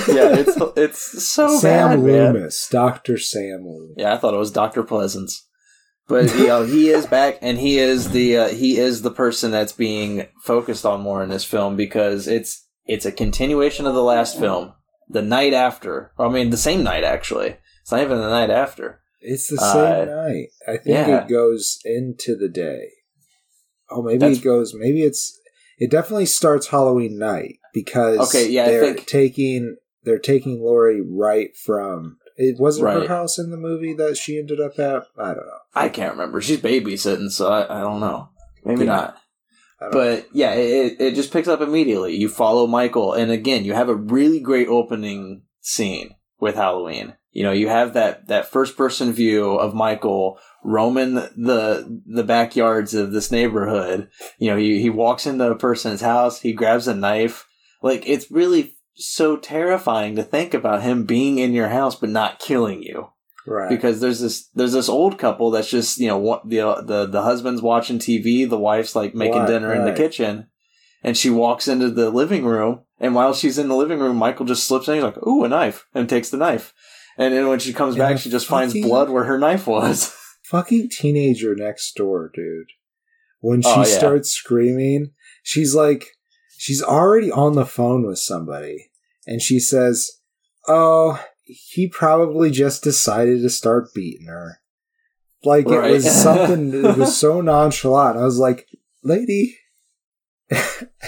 [0.09, 2.35] yeah, it's it's so Sam bad, man.
[2.35, 3.17] Loomis, Dr.
[3.19, 3.95] Sam Loomis.
[3.97, 5.43] Yeah, I thought it was Doctor Pleasence,
[6.09, 9.51] but you know he is back, and he is the uh, he is the person
[9.51, 14.03] that's being focused on more in this film because it's it's a continuation of the
[14.03, 14.73] last film,
[15.09, 16.13] the night after.
[16.19, 17.57] Or, I mean, the same night actually.
[17.83, 19.01] It's not even the night after.
[19.21, 20.49] It's the Uh, same night.
[20.69, 21.23] I think yeah.
[21.25, 22.91] it goes into the day.
[23.91, 24.75] Oh, maybe That's- it goes.
[24.75, 25.39] Maybe it's.
[25.79, 31.57] It definitely starts Halloween night because Okay, yeah, they're think- taking they're taking Laurie right
[31.57, 32.19] from.
[32.37, 35.05] It wasn't her house in the movie that she ended up at.
[35.19, 35.59] I don't know.
[35.77, 36.41] I can't remember.
[36.41, 38.31] She's babysitting, so I, I don't know.
[38.65, 38.93] Maybe Yeah.
[38.93, 39.17] not.
[39.93, 42.17] But yeah, it, it just picks up immediately.
[42.17, 47.15] You follow Michael, and again, you have a really great opening scene with Halloween.
[47.31, 52.95] You know, you have that, that first person view of Michael roaming the the backyards
[52.95, 54.09] of this neighborhood.
[54.39, 57.47] You know, he he walks into a person's house, he grabs a knife.
[57.83, 62.39] Like it's really so terrifying to think about him being in your house but not
[62.39, 63.09] killing you
[63.47, 63.69] right.
[63.69, 67.23] because there's this there's this old couple that's just you know what the the the
[67.23, 70.49] husband's watching TV, the wife's like making Right, dinner in the kitchen,
[71.03, 74.47] and she walks into the living room, and while she's in the living room, Michael
[74.47, 74.95] just slips in.
[74.95, 76.73] He's like, "Ooh, a knife," and takes the knife.
[77.19, 80.15] And then when she comes And back, she just finds blood where her knife was.
[80.45, 82.67] fucking teenager next door, dude.
[83.41, 83.85] When she Oh, yeah.
[83.99, 86.07] starts screaming, she's like,
[86.59, 88.91] she's already on the phone with somebody,
[89.27, 90.11] and she says,
[90.69, 94.61] "Oh, he probably just decided to start beating her."
[95.45, 95.91] Like Right.
[95.91, 96.75] it was something.
[96.85, 98.19] it was so nonchalant.
[98.19, 98.67] I was like,
[99.05, 99.57] "Lady,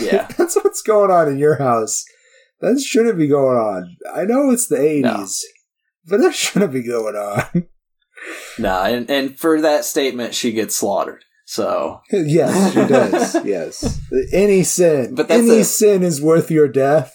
[0.01, 0.29] Yeah.
[0.37, 2.05] that's what's going on in your house.
[2.61, 3.97] That shouldn't be going on.
[4.13, 5.45] I know it's the eighties,
[6.07, 7.69] but that shouldn't be going on."
[8.59, 11.25] nah, and and for that statement, she gets slaughtered.
[11.47, 13.45] So yes, she does.
[13.45, 14.01] yes.
[14.33, 15.15] Any sin.
[15.15, 17.15] But any a- sin is worth your death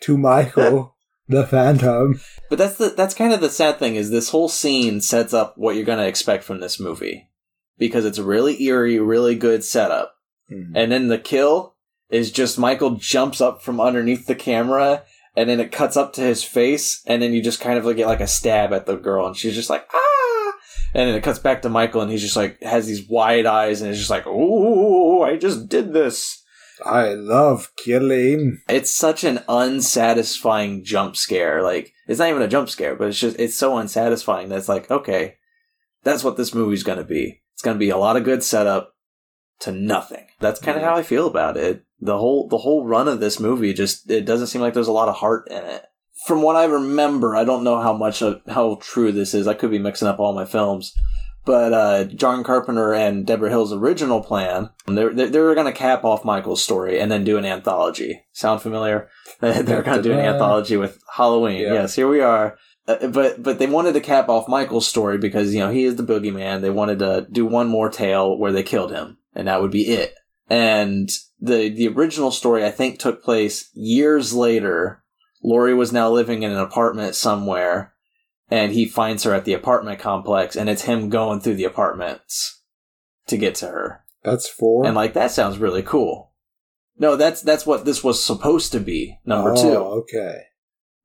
[0.00, 0.96] to Michael,
[1.30, 2.20] the Phantom.
[2.48, 5.56] But that's the that's kind of the sad thing is this whole scene sets up
[5.56, 7.28] what you're gonna expect from this movie.
[7.78, 10.14] Because it's a really eerie, really good setup.
[10.50, 10.72] Mm.
[10.74, 11.76] And then the kill
[12.10, 15.04] is just Michael jumps up from underneath the camera
[15.36, 17.96] and then it cuts up to his face and then you just kind of like
[17.96, 20.52] get like a stab at the girl and she's just like ah
[20.92, 23.80] and then it cuts back to Michael and he's just like has these wide eyes
[23.80, 26.42] and is just like ooh I just did this.
[26.84, 28.60] I love killing.
[28.68, 31.62] It's such an unsatisfying jump scare.
[31.62, 34.68] Like it's not even a jump scare, but it's just it's so unsatisfying that it's
[34.68, 35.36] like okay,
[36.02, 37.42] that's what this movie's gonna be.
[37.54, 38.94] It's gonna be a lot of good setup
[39.60, 40.26] to nothing.
[40.40, 41.84] That's kind of how I feel about it.
[42.00, 44.92] The whole the whole run of this movie just it doesn't seem like there's a
[44.92, 45.84] lot of heart in it.
[46.26, 49.46] From what I remember, I don't know how much of, how true this is.
[49.46, 50.94] I could be mixing up all my films.
[51.44, 56.04] But uh, John Carpenter and Deborah Hill's original plan, they're, they're, they're going to cap
[56.04, 58.22] off Michael's story and then do an anthology.
[58.32, 59.08] Sound familiar?
[59.40, 61.62] they're going to do an anthology with Halloween.
[61.62, 61.74] Yeah.
[61.74, 62.58] Yes, here we are.
[62.86, 65.96] Uh, but but they wanted to cap off Michael's story because you know he is
[65.96, 66.60] the boogeyman.
[66.60, 69.88] They wanted to do one more tale where they killed him, and that would be
[69.88, 70.14] it.
[70.48, 75.04] And the the original story I think took place years later.
[75.42, 77.94] Laurie was now living in an apartment somewhere,
[78.50, 82.62] and he finds her at the apartment complex, and it's him going through the apartments
[83.28, 84.04] to get to her.
[84.22, 84.84] That's four.
[84.86, 86.32] And like that sounds really cool.
[86.98, 89.18] No, that's that's what this was supposed to be.
[89.24, 89.76] Number oh, two.
[89.76, 90.42] Okay.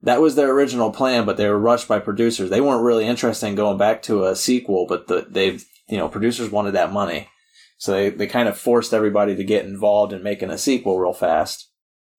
[0.01, 2.49] That was their original plan, but they were rushed by producers.
[2.49, 6.09] They weren't really interested in going back to a sequel, but the, they, you know,
[6.09, 7.29] producers wanted that money.
[7.77, 11.13] So they, they kind of forced everybody to get involved in making a sequel real
[11.13, 11.71] fast.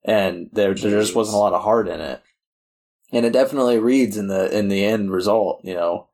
[0.05, 2.23] And there, there just wasn't a lot of heart in it.
[3.13, 6.09] And it definitely reads in the, in the end result, you know.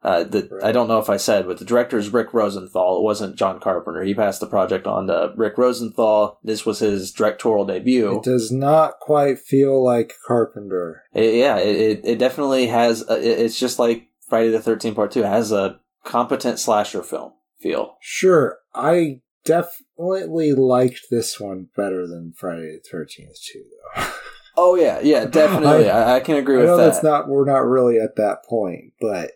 [0.00, 0.64] Uh, the, Right.
[0.64, 2.98] I don't know if I said, but the director is Rick Rosenthal.
[2.98, 4.04] It wasn't John Carpenter.
[4.04, 6.38] He passed the project on to Rick Rosenthal.
[6.44, 8.18] This was his directorial debut.
[8.18, 11.02] It does not quite feel like Carpenter.
[11.12, 13.04] It, yeah, it, it, it definitely has.
[13.08, 17.02] A, it- it's just like Friday the Thirteenth Part Two It has a competent slasher
[17.02, 17.96] film feel.
[18.00, 23.64] Sure, I definitely liked this one better than Friday the Thirteenth too,
[23.96, 24.06] though.
[24.60, 25.88] Oh yeah, yeah, definitely.
[25.88, 26.86] I, I can agree I with know that.
[26.86, 29.30] that's not we're not really at that point, but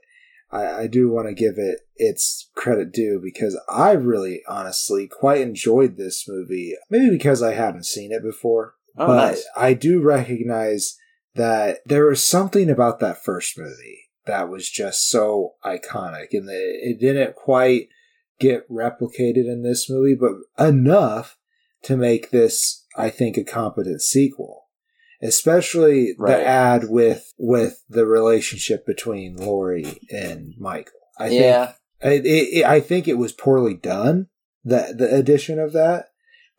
[0.50, 5.40] I, I do want to give it its credit due because I really honestly quite
[5.40, 6.74] enjoyed this movie.
[6.90, 9.46] Maybe because I haven't seen it before, oh, but nice.
[9.56, 10.96] I do recognize
[11.37, 16.98] that there was something about that first movie that was just so iconic, and it
[16.98, 17.88] didn't quite
[18.40, 21.37] get replicated in this movie, but enough
[21.82, 24.62] to make this, I think, a competent sequel.
[25.22, 26.37] Especially Right.
[26.38, 30.98] the ad with with the relationship between Laurie and Michael.
[31.18, 34.26] I think yeah, it, it, I think it was poorly done
[34.64, 36.06] the the addition of that,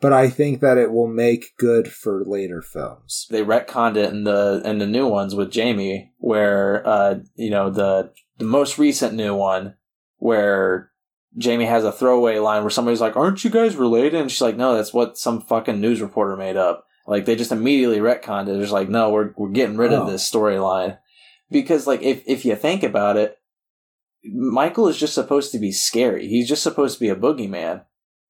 [0.01, 3.27] but I think that it will make good for later films.
[3.29, 7.69] they retconned it in the in the new ones with Jamie, where uh you know
[7.69, 9.75] the the most recent new one
[10.17, 10.91] where
[11.37, 14.55] Jamie has a throwaway line where somebody's like, "Aren't you guys related?" And she's like,
[14.55, 18.61] "No, that's what some fucking news reporter made up." Like they just immediately retconned it.
[18.61, 20.11] It's like, "No, we're we're getting rid of Oh.
[20.11, 20.97] this storyline."
[21.51, 23.37] Because like if if you think about it,
[24.25, 26.27] Michael is just supposed to be scary.
[26.27, 27.83] He's just supposed to be a boogeyman.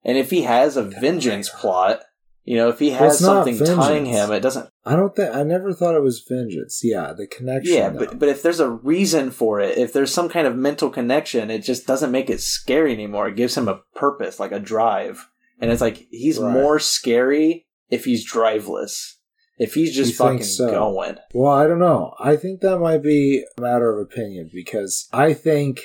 [0.04, 2.02] And if he has a vengeance plot,
[2.44, 5.72] you know, if he has something tying him, it doesn't I don't think I never
[5.72, 6.82] thought it was vengeance.
[6.84, 7.74] Yeah, the connection.
[7.76, 8.00] yeah, though.
[8.00, 11.52] but but if there's a reason for it, if there's some kind of mental connection,
[11.52, 13.28] it just doesn't make it scary anymore.
[13.30, 15.30] It gives him a purpose, like a drive.
[15.60, 16.52] And it's like he's Right.
[16.52, 19.14] more scary if he's driveless.
[19.60, 20.72] If he's just You fucking so?
[20.72, 21.18] going.
[21.34, 22.16] Well, I don't know.
[22.20, 25.80] I think that might be a matter of opinion because I think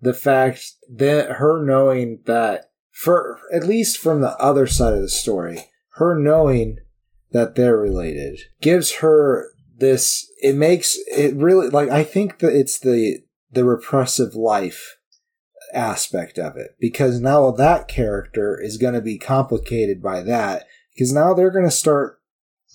[0.00, 5.08] the fact that her knowing that, for at least from the other side of the
[5.08, 6.78] story, her knowing
[7.30, 10.28] that they're related gives her this.
[10.42, 13.20] It makes it really like I think that it's the
[13.52, 14.96] the repressive life
[15.72, 21.12] aspect of it because now that character is going to be complicated by that because
[21.12, 22.18] now they're going to start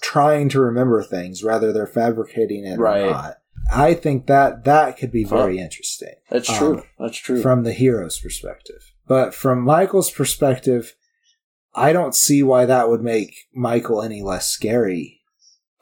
[0.01, 3.01] trying to remember things rather they're fabricating it Right.
[3.03, 3.37] or not.
[3.71, 6.83] I think that that could be very interesting That's Um, true.
[6.99, 7.41] That's true.
[7.41, 8.81] from the hero's perspective.
[9.07, 10.95] But from Michael's perspective,
[11.73, 15.21] I don't see why that would make Michael any less scary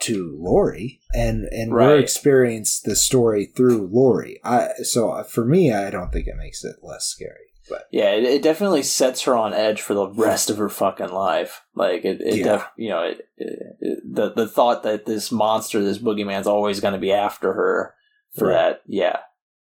[0.01, 1.99] to Laurie, and and we're Right.
[1.99, 4.39] experience the story through Laurie.
[4.43, 7.53] I so uh, for me, I don't think it makes it less scary.
[7.69, 11.09] But yeah, it, it definitely sets her on edge for the rest of her fucking
[11.09, 11.61] life.
[11.73, 12.43] Like it, it Yeah.
[12.43, 16.93] def, you know, it, it, the the thought that this monster, this boogeyman's always going
[16.93, 17.95] to be after her
[18.37, 18.53] for Right.
[18.53, 19.17] that, yeah,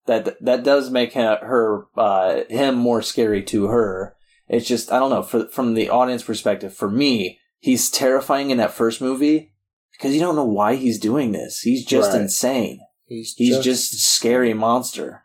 [0.07, 4.14] that that does make her, her uh, him more scary to her.
[4.49, 6.75] It's just I don't know for, from the audience perspective.
[6.75, 9.55] For me, he's terrifying in that first movie
[9.93, 11.61] because you don't know why he's doing this.
[11.61, 12.21] He's just Right.
[12.23, 15.24] insane he's he's just, a scary monster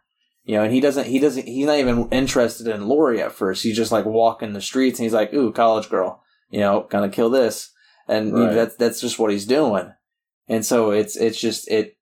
[0.49, 3.61] you know and he doesn't he doesn't he's not even interested in Laurie at first.
[3.61, 6.23] He's just like walking the streets and he's like ooh college girl.
[6.49, 7.71] You know gonna kill this.
[8.07, 8.55] And you know, Right.
[8.55, 9.93] that's that's just what he's doing.
[10.47, 11.97] And so it's it's just it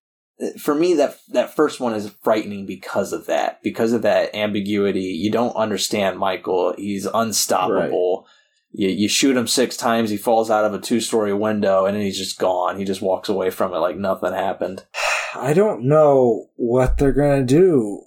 [0.62, 5.02] for me that that first one is frightening because of that because of that ambiguity.
[5.02, 6.74] You don't understand michael.
[6.78, 8.28] He's unstoppable.
[8.72, 12.04] You, you shoot him six times he falls out of a two-story window and then
[12.04, 12.78] he's just gone.
[12.78, 14.86] He just walks away from it like nothing happened.
[15.36, 18.04] I don't know what they're gonna do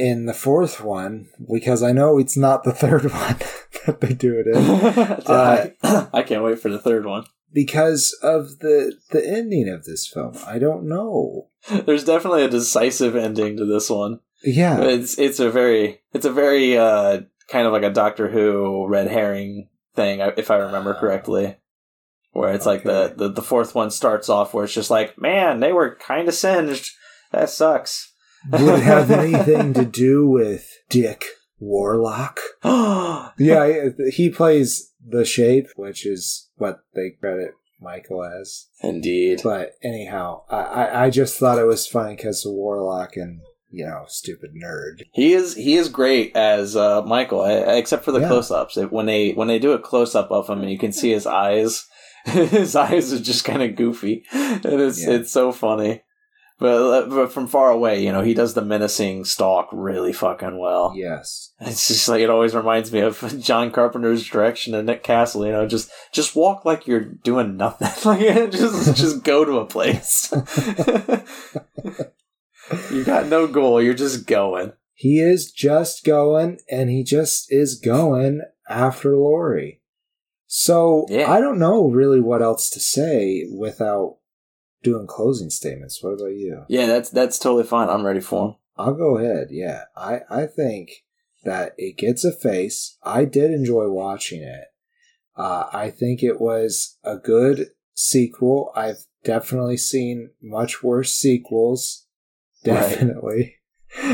[0.00, 3.36] in the fourth one because I know it's not the third one
[3.86, 4.56] that they do it in.
[5.26, 5.74] I,
[6.12, 7.24] I can't wait for the third one.
[7.52, 10.34] because of the the ending of this film.
[10.46, 11.48] I don't know.
[11.86, 14.20] There's definitely a decisive ending to this one.
[14.42, 18.86] Yeah, It's it's a very it's a very uh, kind of like a Doctor Who
[18.88, 21.56] red herring thing, if I remember correctly.
[22.32, 25.60] Where it's like the, the the fourth one starts off where it's just like, man,
[25.60, 26.92] they were kind of singed.
[27.32, 28.09] That sucks.
[28.50, 31.24] Would it have anything to do with Dick
[31.58, 32.40] Warlock?
[33.38, 38.66] yeah, he plays the shape, which is what they credit Michael as.
[38.82, 39.40] indeed.
[39.42, 44.04] But anyhow, I I, just thought it was funny because the Warlock and you know
[44.08, 45.02] stupid nerd.
[45.12, 48.28] He is he is great as uh, Michael, except for the Yeah.
[48.28, 48.76] close-ups.
[48.90, 51.86] When they when they do a close-up of him and you can see his eyes,
[52.26, 55.14] his eyes are just kind of goofy, and it's Yeah.
[55.14, 56.02] it's so funny.
[56.60, 60.58] But, uh, but from far away, you know, he does the menacing stalk really fucking
[60.58, 60.92] well.
[60.94, 65.46] Yes, It's just like it always reminds me of John Carpenter's direction in Nick Castle.
[65.46, 67.88] You know, just just walk like you're doing nothing.
[68.04, 68.20] like
[68.52, 70.30] just just go to a place.
[72.90, 73.82] you got no goal.
[73.82, 74.72] You're just going.
[74.94, 79.80] he is just going, and he just is going after Laurie.
[80.46, 81.30] So Yeah.
[81.30, 84.16] I don't know really what else to say without
[84.82, 86.02] doing closing statements.
[86.02, 86.64] What about you?
[86.68, 87.88] Yeah, that's that's totally fine.
[87.88, 88.54] I'm ready for him.
[88.76, 89.48] I'll go ahead.
[89.50, 91.04] Yeah, I I think
[91.44, 92.98] that it gets a face.
[93.02, 94.66] I did enjoy watching it.
[95.36, 98.72] Uh, I think it was a good sequel.
[98.74, 102.06] I've definitely seen much worse sequels.
[102.66, 102.90] Right.
[102.90, 103.56] Definitely.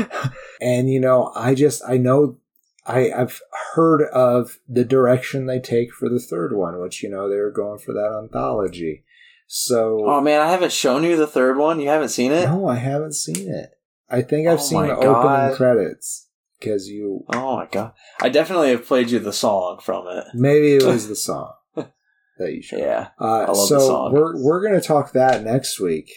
[0.61, 2.37] and you know, I just I know
[2.85, 3.41] I I've
[3.73, 7.51] heard of the direction they take for the third one, which you know they were
[7.51, 9.03] going for that anthology.
[9.47, 11.79] So Oh man, I haven't shown you the third one.
[11.79, 12.45] You haven't seen it?
[12.45, 13.71] no, I haven't seen it.
[14.09, 15.05] I think I've Oh seen the God.
[15.51, 16.27] opening credits
[16.59, 17.93] because you Oh my god.
[18.21, 20.25] I definitely have played you the song from it.
[20.33, 21.53] maybe it was the song.
[21.75, 22.79] that you showed.
[22.79, 23.09] Yeah.
[23.19, 24.13] Uh, love the so song.
[24.13, 26.11] we're we're gonna talk that next week.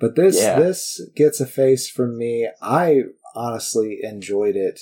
[0.00, 0.58] But this Yeah.
[0.58, 2.48] this gets a face from me.
[2.60, 3.02] I
[3.36, 4.80] honestly enjoyed it.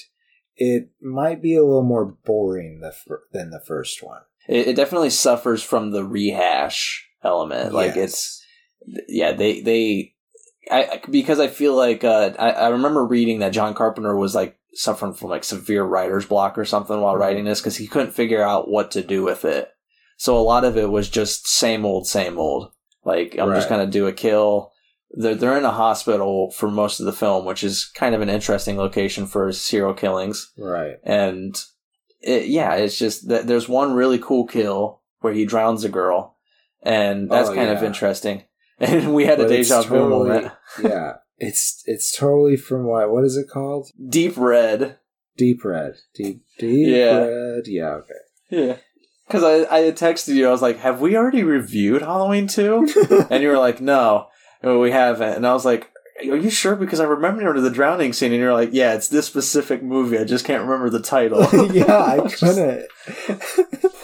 [0.57, 2.93] It might be a little more boring the
[3.33, 4.23] than the first one.
[4.49, 7.73] It, it definitely suffers from the rehash element.
[7.73, 8.05] Like Yes.
[8.05, 8.43] it's
[9.09, 10.15] yeah, they they
[10.71, 14.59] I because I feel like uh, I I remember reading that John Carpenter was like
[14.75, 17.19] suffering from like severe writer's block or something while Mhm.
[17.21, 19.69] writing this because he couldn't figure out what to do with it.
[20.17, 22.71] So a lot of it was just same old, same old.
[23.05, 24.73] Like I'm just gonna do a kill.
[25.11, 28.31] They're they're in a hospital for most of the film, which is kind of an
[28.31, 30.97] interesting location for serial killings right.
[31.05, 31.55] and
[32.21, 36.32] it, yeah, it's just that there's one really cool kill where he drowns a girl,
[36.83, 38.45] and that's Oh, kind of interesting.
[38.79, 40.53] And we had a But it's deja vu totally- moment.
[40.83, 43.91] yeah, it's it's totally from what what is it called?
[44.09, 44.99] Deep red.
[45.37, 47.19] Deep red, deep deep Yeah.
[47.19, 47.63] red.
[47.67, 48.23] Yeah, okay.
[48.51, 48.77] Yeah.
[49.29, 53.27] Because I, I texted you, I was like, have we already reviewed Halloween 2?
[53.31, 54.27] and you were like, no,
[54.63, 55.37] no, we haven't.
[55.37, 55.89] And I was like,
[56.29, 56.77] are you sure?
[56.77, 60.19] Because I remember the drowning scene, and you're like, yeah, it's this specific movie.
[60.19, 61.41] I just can't remember the title.
[61.73, 62.87] yeah, I couldn't.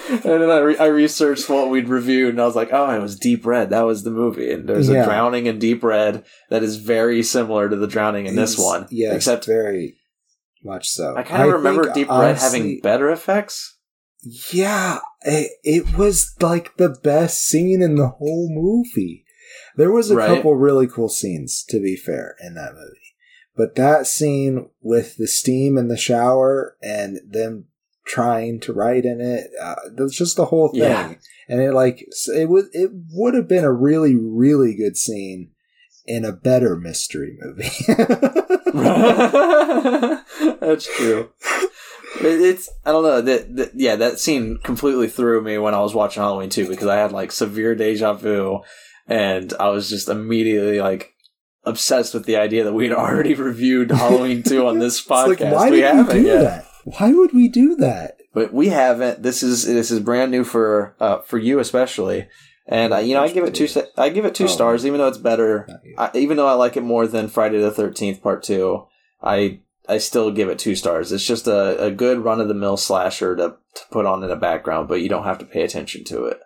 [0.09, 3.00] And then I, re- I researched what we'd reviewed, and I was like, "Oh, it
[3.02, 3.70] was Deep Red.
[3.70, 5.02] That was the movie." And there's Yeah.
[5.02, 8.86] a drowning in Deep Red that is very similar to the drowning in this one.
[8.90, 9.96] yes, except very
[10.64, 11.14] much so.
[11.16, 13.76] I kind of remember Deep Red honestly, having better effects.
[14.52, 19.24] Yeah, it, it was like the best scene in the whole movie.
[19.76, 20.28] There was a Right.
[20.28, 23.14] couple really cool scenes, to be fair, in that movie.
[23.56, 27.66] But that scene with the steam in the shower and them
[28.09, 30.80] trying to write in it, uh, that's just the whole thing.
[30.80, 31.14] Yeah.
[31.48, 35.50] And it like it would it would have been a really really good scene
[36.06, 37.70] in a better mystery movie.
[40.61, 41.30] That's true.
[42.20, 45.94] It's I don't know that, that yeah that scene completely threw me when I was
[45.94, 48.61] watching Halloween 2 because I had like severe deja vu
[49.06, 51.12] and I was just immediately like
[51.64, 55.40] obsessed with the idea that we'd already reviewed Halloween 2 on this podcast.
[55.40, 56.42] like, why we did haven't do yet.
[56.42, 56.68] that?
[56.99, 58.16] Why would we do that?
[58.34, 59.22] but we haven't.
[59.22, 62.28] This is this is brand new for uh, for you especially,
[62.66, 63.66] and uh, you know I give it two
[63.97, 64.49] I give it two Oh.
[64.49, 65.66] stars even though it's better.
[65.97, 68.86] I, even though I like it more than Friday the Thirteenth Part Two,
[69.22, 71.11] I I still give it two stars.
[71.11, 74.28] It's just a, a good run of the mill slasher to to put on in
[74.28, 76.39] the background, but you don't have to pay attention to it.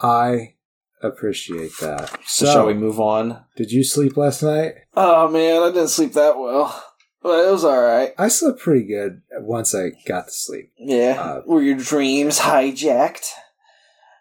[0.00, 0.54] I
[1.02, 2.10] appreciate that.
[2.26, 3.44] So, So, shall we move on?
[3.56, 4.74] did you sleep last night?
[4.94, 6.82] Oh man, I didn't sleep that well,
[7.24, 8.12] but it was all right.
[8.16, 10.70] I slept pretty good once I got to sleep.
[10.78, 13.26] Yeah, Uh, were your dreams hijacked?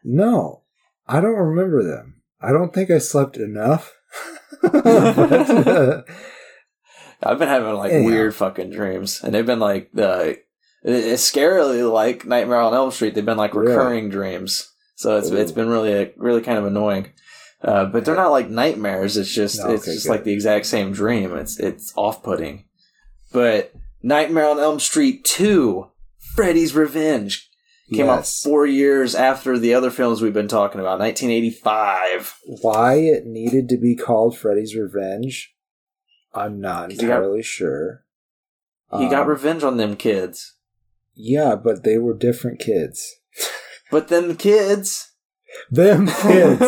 [0.03, 0.61] No,
[1.07, 2.21] I don't remember them.
[2.41, 3.93] I don't think I slept enough.
[4.61, 6.01] But, uh,
[7.21, 8.09] I've been having like Anyhow.
[8.09, 10.39] weird fucking dreams, and they've been like the
[10.83, 13.15] it's scarily like Nightmare on Elm Street.
[13.15, 13.71] They've been like Really?
[13.75, 15.55] recurring dreams, so it's it's Ooh.
[15.55, 17.07] been really really kind of annoying.
[17.61, 19.15] Uh, but they're not like nightmares.
[19.15, 20.11] It's just No, it's okay, just good.
[20.11, 21.33] like the exact same dream.
[21.37, 22.65] It's it's off putting.
[23.33, 25.89] But Nightmare on Elm Street Two,
[26.35, 27.49] Freddy's Revenge
[27.91, 28.09] came yes.
[28.45, 32.39] out four years after the other films we've been talking about, 1985.
[32.61, 35.53] Why it needed to be called Freddy's Revenge,
[36.33, 38.05] I'm not he got- entirely sure.
[38.97, 40.53] He got Um, revenge on them kids.
[41.15, 43.15] Yeah, but they were different kids.
[43.91, 45.11] But them kids.
[45.71, 46.61] Them kids.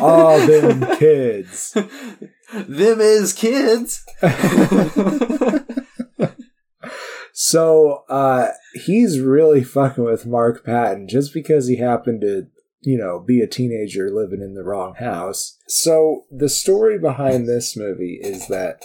[0.00, 1.72] All them kids.
[2.54, 4.04] them is kids.
[7.52, 12.46] So uh he's really fucking with Mark Patton just because he happened to,
[12.80, 15.58] you know, be a teenager living in the wrong house.
[15.68, 18.82] So the story behind this movie is that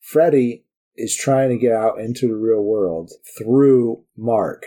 [0.00, 0.64] Freddy
[0.96, 4.64] is trying to get out into the real world through Mark.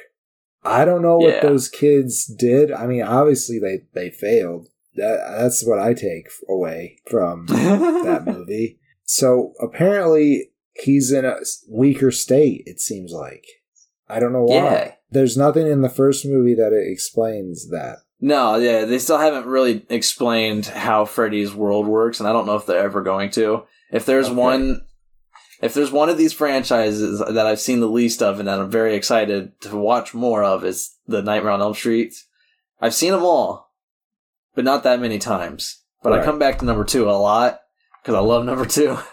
[0.64, 1.41] I don't know what Yeah.
[1.41, 2.72] those kids did.
[2.72, 4.68] I mean, obviously they they failed.
[4.95, 8.80] That that's what I take away from that movie.
[9.04, 10.51] So apparently
[10.82, 11.36] he's in a
[11.69, 13.45] weaker state, it seems like.
[14.09, 14.53] I don't know why.
[14.55, 14.91] Yeah.
[15.09, 17.97] There's nothing in the first movie that it explains that.
[18.19, 22.55] No, yeah, they still haven't really explained how Freddy's world works, and I don't know
[22.55, 23.63] if they're ever going to.
[23.91, 24.36] If there's Okay.
[24.36, 24.82] one,
[25.61, 28.69] if there's one of these franchises that I've seen the least of, and that I'm
[28.69, 32.13] very excited to watch more of, is the Nightmare on Elm Street.
[32.79, 33.71] I've seen them all,
[34.55, 35.82] but not that many times.
[36.03, 37.59] But I come back to number two a lot
[38.01, 38.97] because I love number two.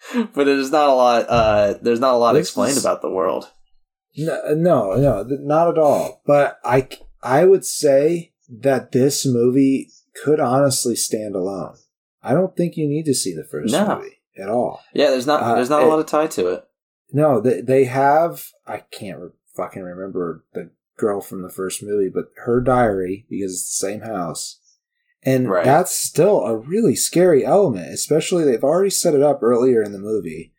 [0.14, 1.26] but there's not a lot.
[1.28, 3.50] Uh, there's not a lot This explained is- about the world.
[4.16, 6.22] No, no, no, not at all.
[6.26, 6.88] But I,
[7.22, 9.90] I would say that this movie
[10.24, 11.76] could honestly stand alone.
[12.22, 13.96] I don't think you need to see the first No.
[13.98, 14.80] movie at all.
[14.92, 15.42] Yeah, there's not.
[15.42, 16.64] Uh, there's not a it- lot of tie to it.
[17.12, 18.48] No, they, they have.
[18.66, 23.52] I can't re- fucking remember the girl from the first movie, but her diary because
[23.52, 24.58] it's the same house.
[25.28, 25.64] And Right.
[25.64, 29.98] that's still a really scary element, especially they've already set it up earlier in the
[29.98, 30.54] movie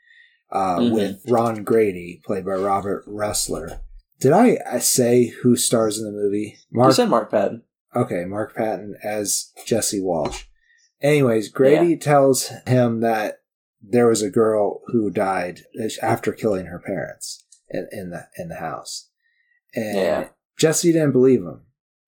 [0.51, 0.93] uh, Mhm.
[0.93, 3.81] with Ron Grady, played by Robert Rusler.
[4.19, 6.57] Did I say who stars in the movie?
[6.71, 7.63] You said Mark Patton.
[7.95, 10.45] Okay, Mark Patton as Jesse Walsh.
[11.01, 13.41] Anyways, Grady tells him that
[13.81, 15.61] there was a girl who died
[16.01, 19.09] after killing her parents in, in the in the house,
[19.73, 20.27] and Yeah.
[20.57, 21.61] Jesse didn't believe him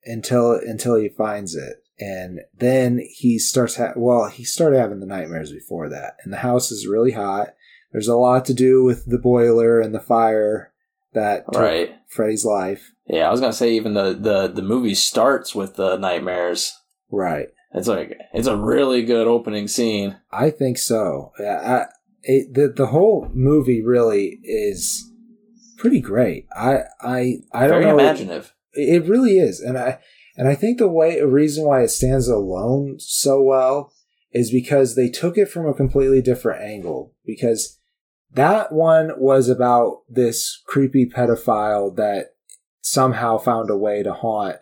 [0.04, 3.76] until until he finds it, and then he starts.
[3.78, 7.50] Ha- well, he started having the nightmares before that, and the house is really hot.
[7.94, 10.74] There's a lot to do with the boiler and the fire
[11.14, 11.92] that took Right.
[12.10, 12.92] Freddy's life.
[13.08, 16.74] Yeah, I was gonna say even the the the movie starts with the nightmares.
[17.12, 17.50] Right.
[17.74, 20.18] It's like it's a really good opening scene.
[20.32, 21.32] I think so.
[21.40, 21.86] I,
[22.24, 25.10] it, the the whole movie really is
[25.78, 26.48] pretty great.
[26.56, 27.94] I I I don't Very know.
[28.00, 28.54] imaginative.
[28.74, 30.00] It really is, and I
[30.38, 33.94] and I think the way a reason why it stands alone so well
[34.32, 37.14] is because they took it from a completely different angle.
[37.26, 37.80] Because
[38.34, 42.36] that one was about this creepy pedophile that
[42.82, 44.58] somehow found a way to haunt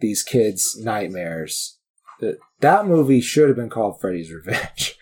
[0.00, 1.78] these kids' nightmares.
[2.20, 4.98] That that movie should have been called Freddy's Revenge.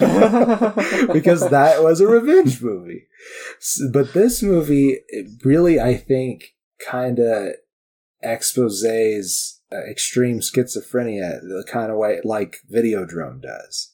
[1.12, 3.06] because that was a revenge movie.
[3.92, 5.00] But this movie
[5.44, 7.52] really, I think, kind of
[8.22, 13.92] exposes uh, extreme schizophrenia the kind of way like Videodrome does.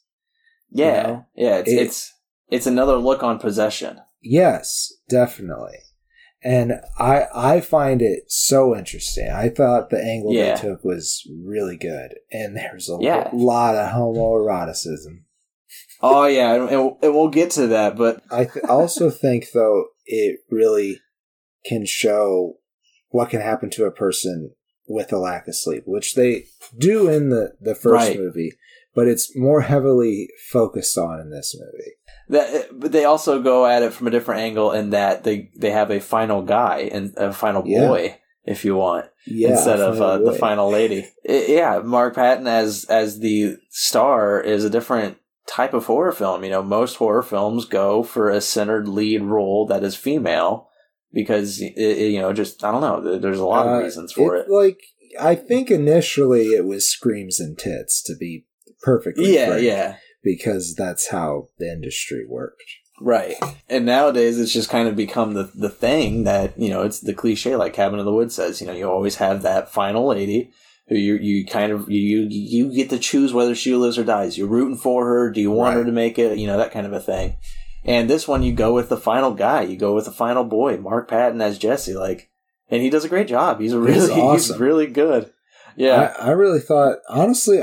[0.71, 1.27] Yeah, You know?
[1.37, 1.57] yeah.
[1.59, 2.13] It's It- it's
[2.49, 3.99] it's another look on possession.
[4.23, 5.79] Yes, definitely.
[6.43, 9.29] And I I find it so interesting.
[9.31, 10.55] I thought the angle Yeah.
[10.55, 13.31] they took was really good, and there's a Yeah.
[13.33, 15.23] lot of homoeroticism.
[16.01, 16.71] Oh yeah, and,
[17.03, 21.01] and we'll get to that, but I th- also think though it really
[21.65, 22.59] can show
[23.17, 24.37] what can happen to a person
[24.89, 26.45] with a lack of sleep, which they
[26.79, 28.19] do in the the first Right.
[28.19, 28.53] movie,
[28.95, 31.93] but it's more heavily focused on in this movie.
[32.29, 35.71] that but they also go at it from a different angle in that they they
[35.71, 37.87] have a final guy and a final Yeah.
[37.89, 38.03] boy,
[38.45, 39.07] if you want.
[39.27, 41.01] Yeah, instead of uh, the final lady.
[41.29, 45.17] I- yeah, Mark Patton as as the star is a different
[45.49, 46.43] type of horror film.
[46.45, 50.66] You know, most horror films go for a centered lead role that is female
[51.17, 53.19] because it, it, you know just I don't know.
[53.19, 54.49] There's a lot Uh, of reasons for it.
[54.51, 54.79] Like
[55.19, 58.45] I think initially it was screams and tits to be
[58.83, 62.63] perfectly Yeah, frank, yeah, because that's how the industry worked.
[63.01, 63.35] right.
[63.69, 67.15] And nowadays it's just kind of become the the thing that you know it's the
[67.15, 68.61] cliche like Cabin of the Woods says.
[68.61, 70.51] You know, you always have that final lady.
[70.89, 74.39] Who you you kind of you you get to choose whether she lives or dies.
[74.39, 75.31] You're rooting for her.
[75.33, 76.39] Do you want her to make it?
[76.39, 77.37] You know that kind of a thing.
[77.87, 79.63] And this one, you go with the final guy.
[79.63, 81.95] You go with the final boy, Mark Patton as Jesse.
[81.95, 82.31] Like,
[82.69, 83.61] and he does a great job.
[83.61, 84.61] He's a really he's, awesome.
[84.61, 85.33] really good.
[85.77, 87.61] Yeah, I, I really thought, honestly,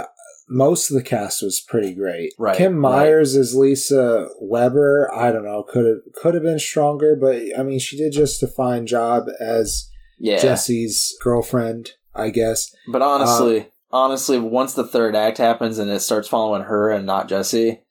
[0.47, 2.33] most of the cast was pretty great.
[2.37, 2.91] Right, Kim right.
[2.91, 5.11] Myers as Lisa Webber.
[5.13, 8.43] I don't know, could have could have been stronger, but I mean, she did just
[8.43, 10.39] a fine job as yeah.
[10.39, 12.73] Jesse's girlfriend, I guess.
[12.87, 17.05] But honestly, um, honestly, once the third act happens and it starts following her and
[17.05, 17.81] not Jesse,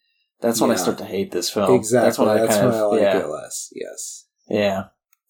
[0.42, 1.72] that's when I start to hate this film.
[1.74, 2.06] exactly.
[2.06, 3.18] That's when I That's kind when I of like yeah.
[3.18, 3.72] it less.
[3.74, 4.26] Yes.
[4.48, 4.84] Yeah.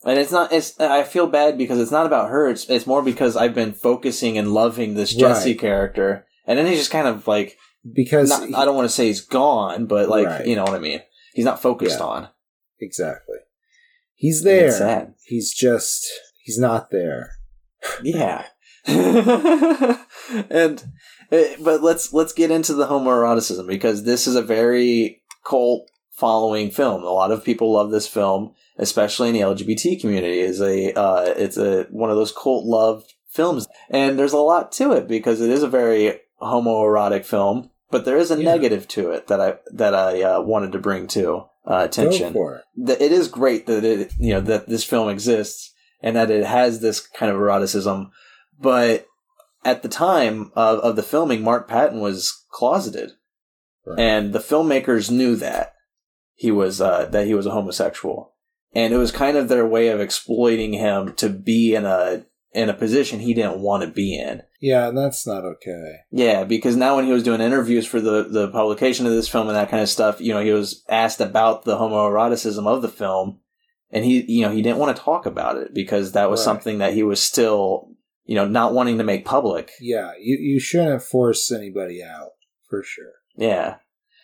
[0.05, 3.03] And it's not it's I feel bad because it's not about her, it's it's more
[3.03, 5.59] because I've been focusing and loving this Jesse Right.
[5.61, 6.27] character.
[6.47, 7.57] And then he's just kind of like
[7.95, 10.47] Because not, I don't want to say he's gone, but like Right.
[10.47, 11.01] you know what I mean.
[11.35, 12.07] He's not focused Yeah.
[12.07, 12.29] on.
[12.81, 13.37] exactly.
[14.15, 15.15] He's there.
[15.25, 16.07] He's just
[16.43, 17.31] he's not there.
[18.03, 18.47] Yeah.
[18.87, 20.85] and
[21.61, 27.03] but let's let's get into the homoeroticism because this is a very cult following film.
[27.03, 30.41] A lot of people love this film, especially in the LGBT community.
[30.41, 34.71] is a uh, it's a one of those cult loved films, and there's a lot
[34.73, 37.71] to it because it is a very homoerotic film.
[37.91, 38.53] But there is a Yeah.
[38.53, 42.39] negative to it that I that I uh, wanted to bring to uh, attention Go
[42.39, 43.01] for it.
[43.01, 45.73] it is great that it you know that this film exists
[46.03, 48.11] and that it has this kind of eroticism
[48.61, 49.07] but
[49.65, 53.13] at the time of, of the filming mark patton was closeted
[53.85, 53.99] Right.
[53.99, 55.73] and the filmmakers knew that
[56.35, 58.35] he was uh, that he was a homosexual
[58.75, 62.69] and it was kind of their way of exploiting him to be in a in
[62.69, 65.97] a position he didn't want to be in Yeah, and that's not okay.
[66.13, 69.49] yeah, because now when he was doing interviews for the, the publication of this film
[69.49, 72.89] and that kind of stuff, you know, he was asked about the homoeroticism of the
[72.91, 73.41] film,
[73.91, 76.45] and he, you know, he didn't want to talk about it because that was Right.
[76.45, 77.89] something that he was still,
[78.33, 79.73] you know, not wanting to make public.
[79.79, 82.31] Yeah, you, you shouldn't force anybody out
[82.67, 83.13] for sure.
[83.37, 83.77] Yeah.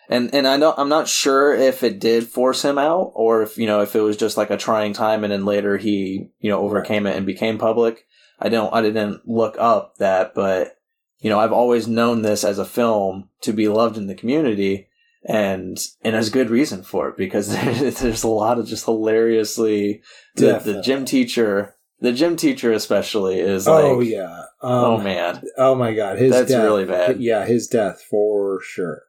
[0.09, 3.59] and and I know I'm not sure if it did force him out or if
[3.59, 6.49] you know if it was just like a trying time and then later he you
[6.49, 8.07] know overcame it and became public.
[8.41, 10.79] I don't I didn't look up that, but
[11.21, 14.89] you know I've always known this as a film to be loved in the community,
[15.23, 20.01] and and there's good reason for it because there's, there's a lot of just hilariously
[20.35, 21.75] the, the gym teacher.
[22.01, 24.43] The gym teacher especially is like, oh yeah.
[24.63, 27.21] Um, oh man, Oh my god, his That's death, really bad.
[27.21, 29.03] Yeah, his death for sure.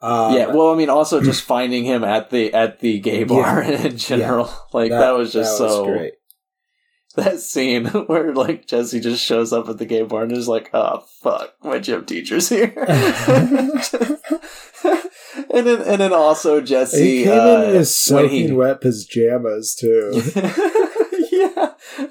[0.00, 3.62] Um, yeah, well, I mean, also just finding him at the at the gay bar
[3.62, 6.12] in general, like that, was just that was so great.
[7.16, 10.70] that scene where like Jesse just shows up at the gay bar and is like,
[10.74, 13.70] "Oh fuck, my gym teacher's here," and
[15.66, 20.12] then and then also Jesse He came uh, in his soaking he- wet pajamas too.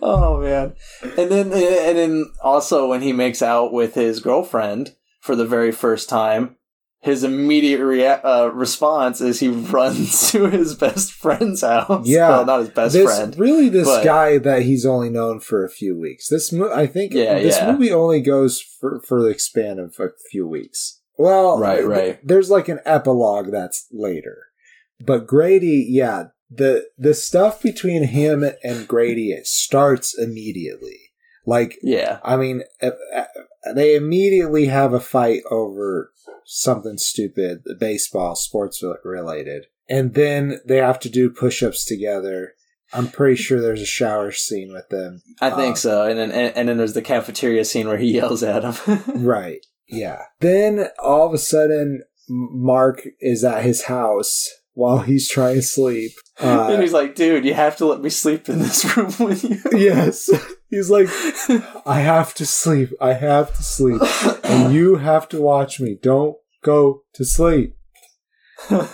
[0.01, 0.73] Oh man.
[1.17, 5.71] And then and then also when he makes out with his girlfriend for the very
[5.71, 6.57] first time,
[7.01, 12.07] his immediate rea- uh, response is he runs to his best friend's house.
[12.07, 12.29] Yeah.
[12.29, 13.37] Well, not his best this friend.
[13.37, 16.27] really this but- guy that he's only known for a few weeks.
[16.29, 17.71] This mo- I think Yeah, this yeah.
[17.71, 21.01] movie only goes for for the span of a few weeks.
[21.17, 22.19] Well, Right, th- right.
[22.27, 24.37] There's like an epilogue that's later,
[25.05, 26.25] but Grady, yeah,
[26.55, 30.99] the the stuff between him and Grady it starts immediately.
[31.45, 32.19] Like Yeah.
[32.23, 32.63] I mean,
[33.73, 36.11] they immediately have a fight over
[36.45, 42.53] something stupid, baseball, sports related, and then they have to do push-ups together.
[42.93, 45.21] I'm pretty sure there's a shower scene with them.
[45.41, 46.05] I think Um, so.
[46.05, 48.99] And then and, and then there's the cafeteria scene where he yells at him.
[49.25, 49.65] Right.
[49.87, 50.21] Yeah.
[50.39, 56.11] Then all of a sudden, Mark is at his house while he's trying to sleep.
[56.39, 59.43] and Uh, he's like, dude, you have to let me sleep in this room with
[59.43, 59.59] you.
[59.77, 60.29] yes.
[60.69, 61.07] He's like,
[61.85, 62.89] I have to sleep.
[62.99, 64.01] I have to sleep.
[64.43, 65.99] And you have to watch me.
[66.01, 67.75] Don't go to sleep.
[68.71, 68.87] I'm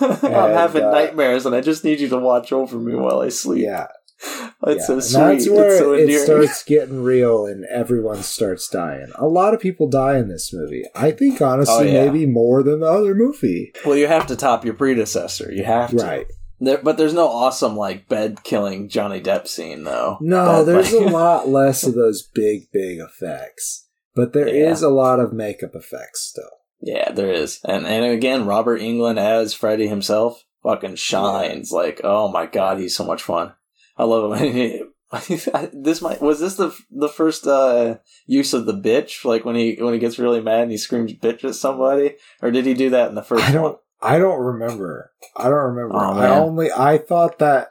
[0.52, 3.62] having uh, nightmares and I just need you to watch over me while I sleep.
[3.64, 3.86] Yeah.
[4.66, 4.86] It's yeah.
[4.86, 5.20] so sweet.
[5.22, 9.10] that's where it's so it starts getting real and everyone starts dying.
[9.16, 10.84] A lot of people die in this movie.
[10.94, 12.04] I think, honestly, Oh, yeah.
[12.04, 13.72] maybe more than the other movie.
[13.86, 15.50] Well, you have to top your predecessor.
[15.50, 15.96] You have to.
[15.96, 16.26] Right.
[16.60, 20.18] There, but there's no awesome like bed killing Johnny Depp scene though.
[20.20, 23.86] No, That, there's like- a lot less of those big, big effects.
[24.14, 24.88] But there is Yeah.
[24.88, 26.50] a lot of makeup effects still.
[26.82, 31.72] Yeah, there is, and and again, Robert Englund as Freddy himself fucking shines.
[31.72, 33.52] Like, oh my god, he's so much fun.
[33.96, 34.92] I love him.
[35.72, 39.24] this might was this the the first uh, use of the bitch?
[39.24, 42.50] Like when he when he gets really mad and he screams bitch at somebody, or
[42.52, 45.10] did he do that in the first I don't I don't remember.
[45.36, 45.96] I don't remember.
[45.96, 47.68] Oh, I only I thought that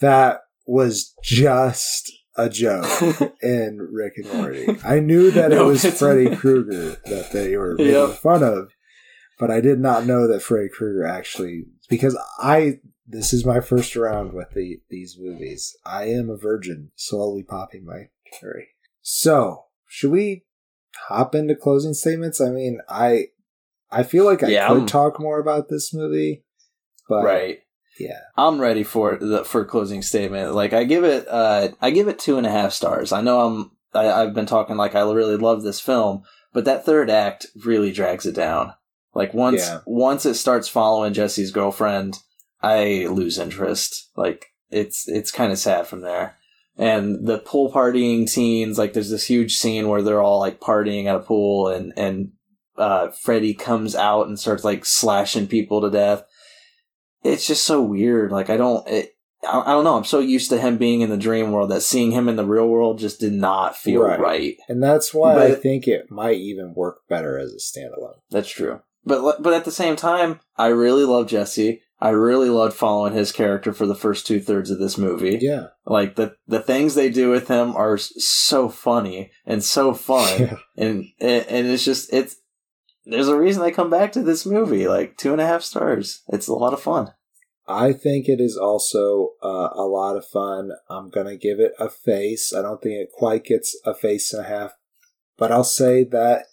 [0.00, 2.86] that was just a joke
[3.42, 4.66] in Rick and Morty.
[4.84, 8.16] I knew that it was Freddy Krueger that they were making Yep.
[8.16, 8.72] fun of,
[9.38, 13.96] but I did not know that Freddy Krueger actually because I this is my first
[13.96, 15.76] round with the these movies.
[15.84, 18.68] I am a virgin, slowly popping my cherry.
[19.00, 20.44] So, should we
[21.08, 22.40] hop into closing statements?
[22.40, 23.26] I mean, I
[23.90, 26.44] I feel like I Yeah, could I'm- talk more about this movie,
[27.08, 27.58] but right.
[27.98, 30.54] yeah, I'm ready for the for closing statement.
[30.54, 33.12] Like I give it, uh, I give it two and a half stars.
[33.12, 36.22] I know I'm, I, I've been talking like I really love this film,
[36.52, 38.72] but that third act really drags it down.
[39.14, 39.80] Like once, Yeah.
[39.84, 42.16] once it starts following Jesse's girlfriend,
[42.62, 44.10] I lose interest.
[44.16, 46.38] Like it's, it's kind of sad from there.
[46.78, 51.04] And the pool partying scenes, like there's this huge scene where they're all like partying
[51.06, 52.32] at a pool and, and,
[52.78, 56.24] uh, Freddy comes out and starts like slashing people to death
[57.24, 58.32] it's just so weird.
[58.32, 59.96] Like I don't, it, I, I don't know.
[59.96, 62.44] I'm so used to him being in the dream world that seeing him in the
[62.44, 64.20] real world just did not feel Right.
[64.20, 64.56] right.
[64.68, 68.16] and that's why I think it might even work better as a standalone.
[68.30, 68.80] That's true.
[69.04, 71.82] But but at the same time, I really love Jesse.
[72.02, 75.38] I really loved following his character for the first two thirds of this movie.
[75.40, 80.40] Yeah, Like the the things they do with him are so funny and so fun,
[80.40, 80.56] Yeah.
[80.76, 82.36] and and it's just it's.
[83.04, 84.88] There's a reason I come back to this movie.
[84.88, 86.22] Like two and a half stars.
[86.28, 87.12] It's a lot of fun.
[87.68, 90.72] I think it is also uh, a lot of fun.
[90.90, 92.52] I'm gonna give it a face.
[92.52, 94.72] I don't think it quite gets a face and a half,
[95.38, 96.46] but I'll say that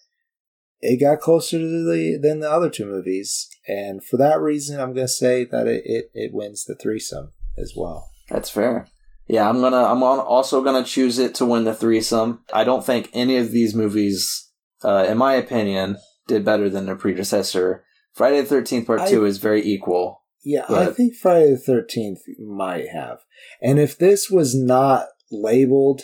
[0.81, 4.93] it got closer to the than the other two movies, and for that reason, I'm
[4.93, 8.09] gonna say that it it, it wins the threesome as well.
[8.29, 8.87] That's fair.
[9.27, 9.83] Yeah, I'm gonna.
[9.83, 12.43] I'm also gonna choose it to win the threesome.
[12.53, 14.49] I don't think any of these movies,
[14.83, 17.83] uh, in my opinion, did better than their predecessor.
[18.13, 20.23] Friday the Thirteenth Part I- Two is very equal.
[20.43, 23.19] Yeah, I think Friday the Thirteenth might have,
[23.61, 26.03] and if this was not labeled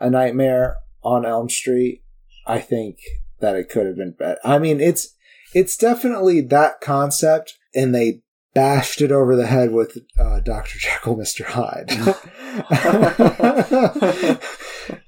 [0.00, 2.02] a Nightmare on Elm Street,
[2.46, 2.98] I think
[3.40, 4.38] that it could have been better.
[4.44, 5.14] I mean, it's
[5.54, 8.22] it's definitely that concept and they
[8.54, 10.78] bashed it over the head with uh, Dr.
[10.78, 11.44] Jekyll, Mr.
[11.44, 11.88] Hyde.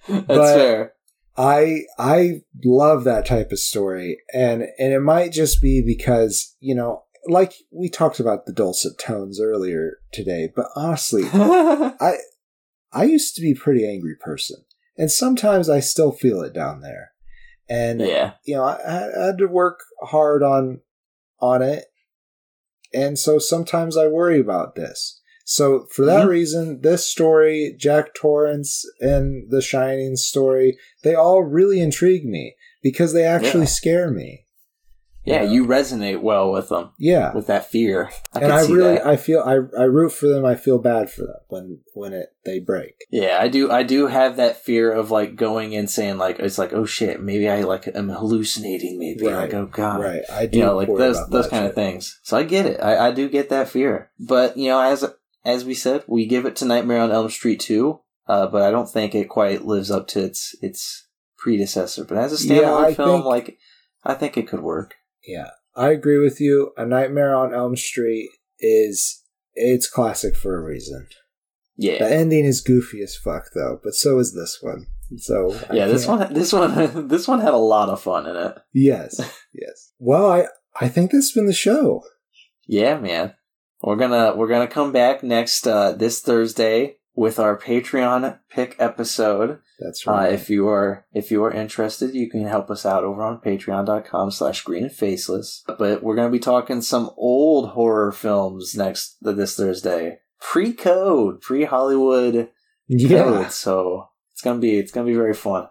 [0.09, 0.93] That's But- fair.
[1.41, 6.75] I I love that type of story, and and it might just be because you
[6.75, 12.17] know, like we talked about the dulcet tones earlier today, but honestly, I
[12.91, 14.65] I used to be a pretty angry person,
[14.97, 17.13] and sometimes I still feel it down there,
[17.69, 18.33] and yeah.
[18.45, 20.81] you know, I, I had to work hard on
[21.41, 21.85] on it,
[22.93, 25.21] and so sometimes I worry about this.
[25.45, 26.29] So for that Mhm.
[26.29, 33.13] reason, this story, Jack Torrance, and the Shining story, they all really intrigue me because
[33.15, 33.67] they actually Yeah.
[33.67, 34.47] scare me.
[35.29, 35.51] Yeah, Yeah.
[35.51, 38.11] you resonate well with them, Yeah, with that fear.
[38.35, 39.07] I and I really, that.
[39.07, 40.45] I feel, I, I root for them.
[40.45, 42.95] I feel bad for them when when it they break.
[43.11, 43.71] Yeah, I do.
[43.71, 47.21] I do have that fear of like going in saying like it's like oh shit,
[47.23, 48.99] maybe I like am hallucinating.
[48.99, 50.59] Maybe Right, like oh god, Right, I do.
[50.59, 52.19] you know, like those those kind of things.
[52.23, 52.81] So I get it.
[52.83, 54.11] I, I do get that fear.
[54.19, 55.05] But you know, as
[55.45, 58.01] as we said, we give it to Nightmare on Elm Street two.
[58.27, 61.07] Uh, but I don't think it quite lives up to its its
[61.39, 62.05] predecessor.
[62.05, 63.59] But as a Yeah, standalone I film, think- like
[64.05, 64.95] I think it could work.
[65.27, 66.73] Yeah, I agree with you.
[66.77, 69.23] A Nightmare on Elm Street is
[69.55, 71.07] it's classic for a reason.
[71.77, 74.87] Yeah, The ending is goofy as fuck though, but so is this one.
[75.19, 75.87] So I yeah.
[75.87, 78.59] This one, this one, this one had a lot of fun in it.
[78.75, 79.19] yes,
[79.53, 79.93] yes.
[79.99, 80.47] Well, I
[80.81, 82.03] I think this has been the show.
[82.67, 83.35] Yeah, man.
[83.81, 89.59] We're gonna we're gonna come back next uh this Thursday with our Patreon pick episode.
[89.81, 90.33] That's Uh, right.
[90.33, 94.31] if you are if you are interested, you can help us out over on patreon.com
[94.31, 95.65] slash green and faceless.
[95.67, 100.21] But we're gonna be talking some old horror films next this Thursday.
[100.41, 102.51] Pre code, pre Hollywood
[102.87, 103.09] yeah.
[103.25, 103.51] code.
[103.51, 105.67] So it's gonna be it's gonna be very fun.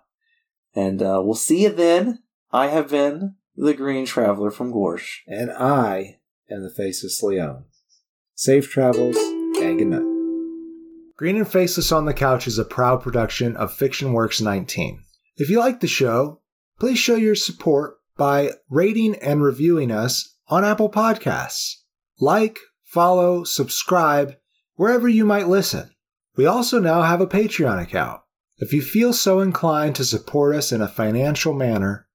[0.76, 2.24] And uh, we'll see you then.
[2.52, 5.20] I have been the Green Traveler from Gorsh.
[5.28, 6.18] And I
[6.52, 7.64] am the Faceless Leon.
[8.36, 10.17] Safe travels and good night.
[11.18, 15.02] Green and Faceless on the Couch is a proud production of Fiction Works 19.
[15.36, 16.42] If you like the show,
[16.80, 21.74] please show your support by rating and reviewing us on Apple Podcasts.
[22.20, 24.36] Like, follow, subscribe
[24.76, 25.90] wherever you might listen.
[26.36, 28.22] We also now have a Patreon account.
[28.60, 32.08] If you feel so inclined to support us in a financial manner,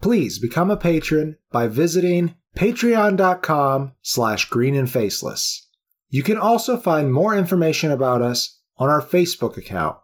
[0.00, 5.68] please become a patron by visiting patreon.com slash green and faceless.
[6.12, 9.96] You can also find more information about us on our Facebook account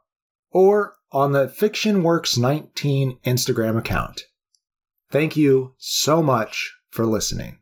[0.51, 4.23] or on the FictionWorks19 Instagram account.
[5.11, 7.59] Thank you so much for listening.